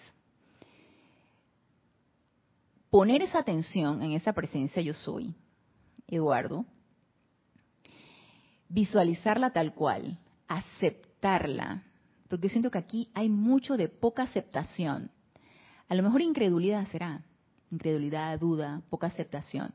[2.90, 5.34] poner esa atención en esa presencia yo soy,
[6.08, 6.66] Eduardo,
[8.70, 11.84] visualizarla tal cual, aceptarla,
[12.30, 15.12] porque yo siento que aquí hay mucho de poca aceptación.
[15.88, 17.26] A lo mejor incredulidad será,
[17.72, 19.74] incredulidad, duda, poca aceptación.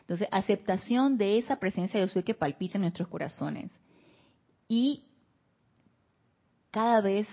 [0.00, 3.70] Entonces, aceptación de esa presencia de Dios que palpita en nuestros corazones.
[4.68, 5.04] Y
[6.70, 7.26] cada vez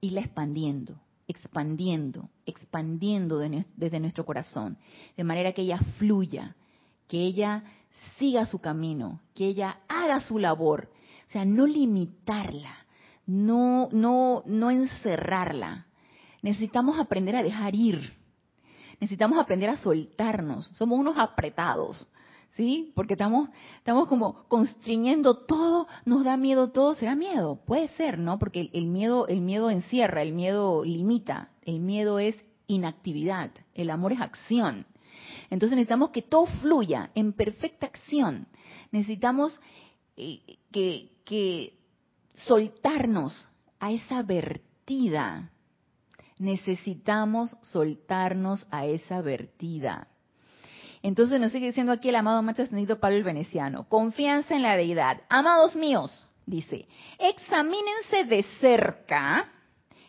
[0.00, 0.98] irla expandiendo,
[1.28, 4.78] expandiendo, expandiendo desde nuestro corazón,
[5.16, 6.56] de manera que ella fluya,
[7.06, 7.62] que ella
[8.18, 10.90] siga su camino, que ella haga su labor,
[11.26, 12.74] o sea, no limitarla,
[13.26, 15.86] no no no encerrarla.
[16.40, 18.14] Necesitamos aprender a dejar ir.
[19.00, 20.70] Necesitamos aprender a soltarnos.
[20.72, 22.06] Somos unos apretados.
[22.58, 22.90] ¿Sí?
[22.96, 28.40] Porque estamos, estamos como constriñendo todo, nos da miedo todo, será miedo, puede ser, ¿no?
[28.40, 32.36] Porque el miedo, el miedo encierra, el miedo limita, el miedo es
[32.66, 34.86] inactividad, el amor es acción.
[35.50, 38.48] Entonces necesitamos que todo fluya en perfecta acción.
[38.90, 39.60] Necesitamos
[40.16, 41.78] eh, que,
[42.34, 43.46] soltarnos
[43.78, 45.52] a esa vertida.
[46.38, 50.08] Necesitamos soltarnos a esa vertida.
[51.02, 53.88] Entonces nos sigue diciendo aquí el amado Maestro Ascendido Pablo el Veneciano.
[53.88, 55.20] Confianza en la deidad.
[55.28, 56.88] Amados míos, dice,
[57.18, 59.46] examínense de cerca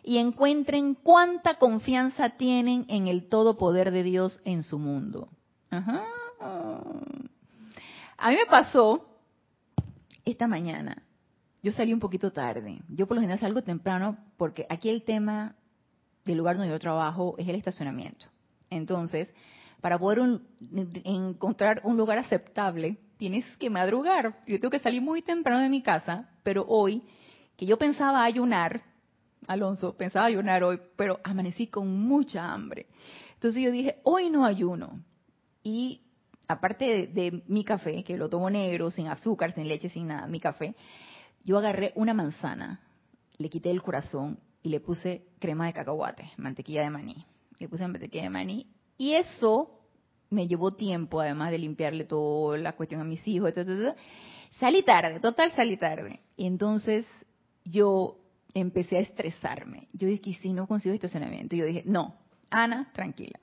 [0.03, 5.29] y encuentren cuánta confianza tienen en el todo poder de Dios en su mundo.
[8.17, 9.05] A mí me pasó
[10.25, 11.03] esta mañana.
[11.61, 12.81] Yo salí un poquito tarde.
[12.89, 15.55] Yo por lo general salgo temprano porque aquí el tema
[16.25, 18.25] del lugar donde yo trabajo es el estacionamiento.
[18.69, 19.33] Entonces,
[19.81, 20.41] para poder
[21.03, 24.43] encontrar un lugar aceptable, tienes que madrugar.
[24.47, 27.03] Yo tengo que salir muy temprano de mi casa, pero hoy,
[27.55, 28.81] que yo pensaba ayunar,
[29.47, 32.87] Alonso, pensaba ayunar hoy, pero amanecí con mucha hambre.
[33.35, 35.01] Entonces yo dije, hoy no ayuno.
[35.63, 36.01] Y
[36.47, 40.39] aparte de, mi café, que lo tomo negro, sin azúcar, sin leche, sin nada, mi
[40.39, 40.75] café,
[41.45, 42.81] yo agarré una manzana,
[43.37, 47.25] le quité el corazón y le puse crema de cacahuate, mantequilla de maní.
[47.59, 48.67] Le puse mantequilla de maní
[48.99, 49.79] y eso
[50.29, 53.95] me llevó tiempo, además de limpiarle toda la cuestión a mis hijos, etc.
[54.59, 56.19] Salí tarde, total salí tarde.
[56.35, 57.05] Y entonces
[57.63, 58.17] yo
[58.53, 59.87] empecé a estresarme.
[59.93, 61.55] Yo dije, si no consigo estacionamiento?
[61.55, 62.17] Yo dije, no,
[62.49, 63.39] Ana, tranquila.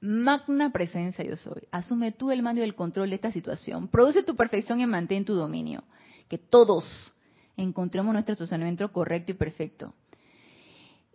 [0.00, 1.62] Magna presencia yo soy.
[1.72, 3.88] Asume tú el mando y el control de esta situación.
[3.88, 5.82] Produce tu perfección y mantén tu dominio.
[6.28, 7.12] Que todos
[7.56, 9.94] encontremos nuestro estacionamiento correcto y perfecto.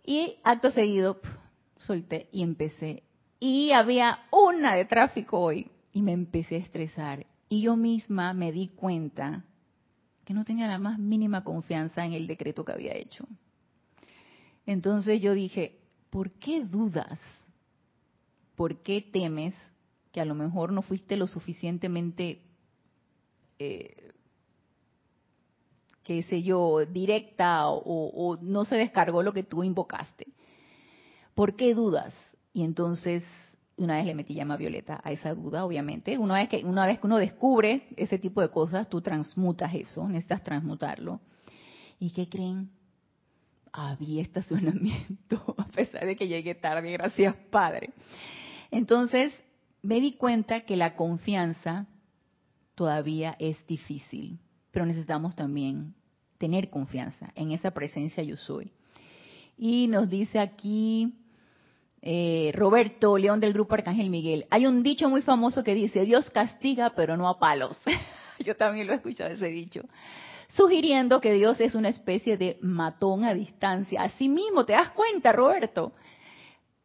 [0.04, 1.20] Y acto seguido,
[1.78, 3.04] solté y empecé.
[3.40, 5.70] Y había una de tráfico hoy.
[5.92, 7.26] Y me empecé a estresar.
[7.48, 9.44] Y yo misma me di cuenta
[10.24, 13.26] que no tenía la más mínima confianza en el decreto que había hecho.
[14.66, 15.78] Entonces yo dije,
[16.10, 17.18] ¿por qué dudas?
[18.54, 19.54] ¿Por qué temes
[20.12, 22.42] que a lo mejor no fuiste lo suficientemente,
[23.58, 24.12] eh,
[26.02, 30.26] qué sé yo, directa o, o no se descargó lo que tú invocaste?
[31.34, 32.12] ¿Por qué dudas?
[32.52, 33.22] Y entonces
[33.78, 36.18] una vez le metí llama violeta a esa duda, obviamente.
[36.18, 40.06] Una vez que una vez que uno descubre ese tipo de cosas, tú transmutas eso,
[40.08, 41.20] necesitas transmutarlo.
[41.98, 42.70] ¿Y qué creen?
[43.72, 47.90] Había estacionamiento, a pesar de que llegué tarde, gracias Padre.
[48.70, 49.32] Entonces,
[49.82, 51.86] me di cuenta que la confianza
[52.74, 54.38] todavía es difícil,
[54.72, 55.94] pero necesitamos también
[56.38, 58.72] tener confianza en esa presencia yo soy.
[59.56, 61.17] Y nos dice aquí
[62.02, 66.30] eh, Roberto León del grupo Arcángel Miguel, hay un dicho muy famoso que dice, Dios
[66.30, 67.78] castiga pero no a palos.
[68.38, 69.82] Yo también lo he escuchado ese dicho.
[70.48, 74.02] Sugiriendo que Dios es una especie de matón a distancia.
[74.02, 75.92] Así mismo, ¿te das cuenta, Roberto?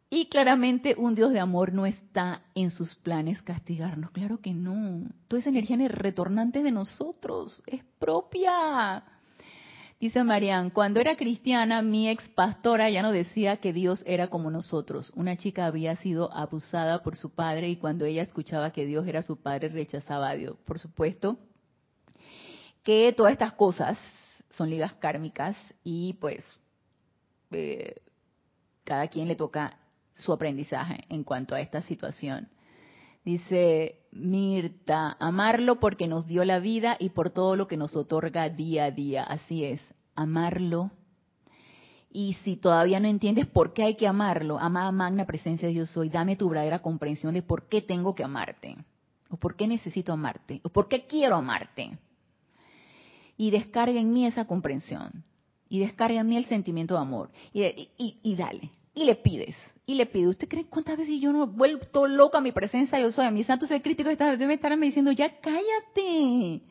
[0.09, 4.11] Y claramente un Dios de amor no está en sus planes castigarnos.
[4.11, 5.09] Claro que no.
[5.27, 7.63] Toda esa energía es retornante de nosotros.
[7.65, 9.03] Es propia.
[10.03, 14.51] Dice Marian, cuando era cristiana, mi ex pastora ya no decía que Dios era como
[14.51, 15.13] nosotros.
[15.15, 19.23] Una chica había sido abusada por su padre y cuando ella escuchaba que Dios era
[19.23, 20.57] su padre, rechazaba a Dios.
[20.65, 21.37] Por supuesto
[22.83, 23.97] que todas estas cosas
[24.57, 26.43] son ligas kármicas y pues
[27.51, 28.01] eh,
[28.83, 29.79] cada quien le toca
[30.15, 32.49] su aprendizaje en cuanto a esta situación.
[33.23, 38.49] Dice Mirta, amarlo porque nos dio la vida y por todo lo que nos otorga
[38.49, 39.23] día a día.
[39.23, 39.79] Así es,
[40.15, 40.91] amarlo.
[42.11, 45.85] Y si todavía no entiendes por qué hay que amarlo, amada magna presencia de yo
[45.85, 48.77] soy, dame tu verdadera comprensión de por qué tengo que amarte,
[49.29, 51.97] o por qué necesito amarte, o por qué quiero amarte.
[53.35, 55.23] Y descarga en mí esa comprensión,
[55.67, 59.55] y descarga en mí el sentimiento de amor, y, y, y dale, y le pides,
[59.85, 62.99] y le pido, ¿usted cree cuántas veces yo no vuelto loca a mi presencia?
[62.99, 66.61] Yo soy a mi santo ser crítico debe estarme diciendo, ya cállate,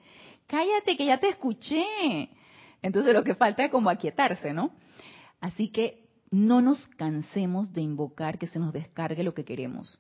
[0.47, 2.31] cállate que ya te escuché.
[2.83, 4.73] Entonces lo que falta es como aquietarse, ¿no?
[5.41, 9.99] Así que no nos cansemos de invocar que se nos descargue lo que queremos.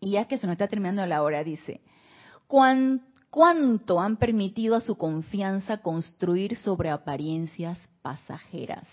[0.00, 1.80] Y ya que se nos está terminando la hora, dice,
[2.46, 8.86] ¿cuánto han permitido a su confianza construir sobre apariencias pasajeras?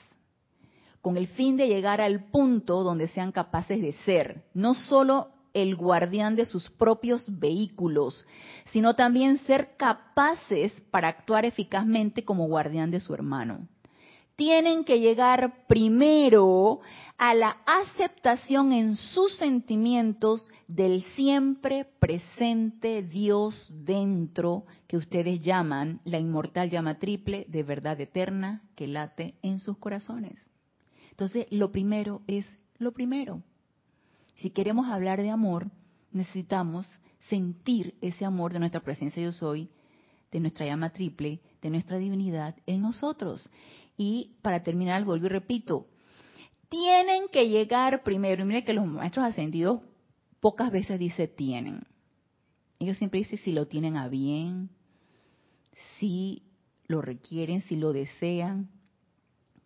[1.08, 5.30] con el fin de llegar al punto donde sean capaces de ser no solo
[5.62, 8.26] el guardián de sus propios vehículos,
[8.66, 13.68] sino también ser capaces para actuar eficazmente como guardián de su hermano.
[14.36, 16.82] Tienen que llegar primero
[17.18, 26.20] a la aceptación en sus sentimientos del siempre presente Dios dentro, que ustedes llaman la
[26.20, 30.40] inmortal llama triple de verdad eterna que late en sus corazones.
[31.10, 32.46] Entonces, lo primero es
[32.78, 33.42] lo primero.
[34.38, 35.72] Si queremos hablar de amor,
[36.12, 36.88] necesitamos
[37.30, 39.70] sentir ese amor de nuestra presencia yo soy,
[40.32, 43.50] de nuestra llama triple, de nuestra divinidad en nosotros.
[43.98, 45.88] Y para terminar, vuelvo y repito,
[46.70, 48.44] tienen que llegar primero.
[48.44, 49.82] Y mire que los maestros ascendidos
[50.40, 51.82] pocas veces dice tienen.
[52.80, 54.70] Ellos siempre dicen si lo tienen a bien,
[55.98, 56.44] si
[56.86, 58.70] lo requieren, si lo desean.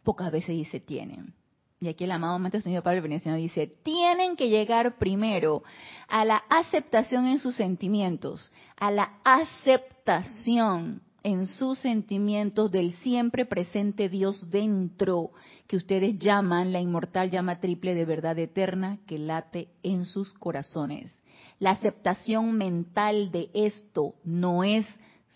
[0.03, 1.33] Pocas veces dice tienen
[1.81, 5.63] y aquí el amado Maestro Señor Pablo Veneciano dice, tienen que llegar primero
[6.07, 14.09] a la aceptación en sus sentimientos, a la aceptación en sus sentimientos del siempre presente
[14.09, 15.31] Dios dentro,
[15.65, 21.11] que ustedes llaman la inmortal llama triple de verdad eterna que late en sus corazones.
[21.57, 24.85] La aceptación mental de esto no es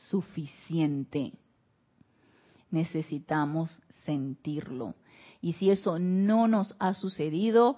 [0.10, 1.34] suficiente.
[2.70, 4.94] Necesitamos sentirlo
[5.42, 7.78] y si eso no nos ha sucedido,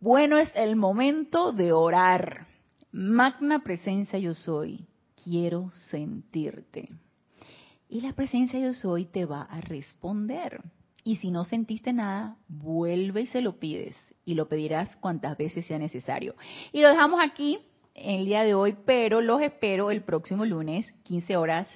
[0.00, 2.46] bueno es el momento de orar.
[2.92, 4.86] Magna presencia yo soy,
[5.24, 6.90] quiero sentirte.
[7.88, 10.62] Y la presencia yo soy te va a responder.
[11.04, 13.96] Y si no sentiste nada, vuelve y se lo pides.
[14.24, 16.34] Y lo pedirás cuantas veces sea necesario.
[16.72, 17.58] Y lo dejamos aquí
[17.94, 21.68] el día de hoy, pero los espero el próximo lunes, 15 horas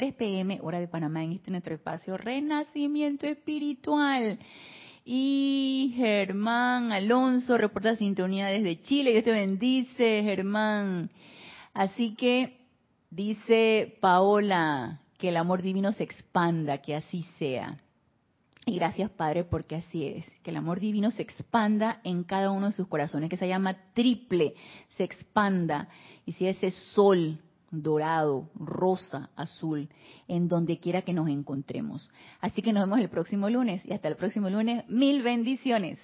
[0.00, 4.38] 3 pm, hora de Panamá, en este nuestro espacio Renacimiento Espiritual.
[5.04, 9.10] Y Germán Alonso reporta sintonía desde Chile.
[9.10, 11.10] Dios te bendice, Germán.
[11.74, 12.62] Así que
[13.10, 17.78] dice Paola que el amor divino se expanda, que así sea.
[18.64, 20.24] Y gracias, Padre, porque así es.
[20.42, 23.76] Que el amor divino se expanda en cada uno de sus corazones, que se llama
[23.92, 24.54] triple,
[24.96, 25.88] se expanda.
[26.24, 27.38] Y si ese sol
[27.70, 29.88] dorado, rosa, azul,
[30.28, 32.10] en donde quiera que nos encontremos.
[32.40, 34.84] Así que nos vemos el próximo lunes y hasta el próximo lunes.
[34.88, 35.98] Mil bendiciones.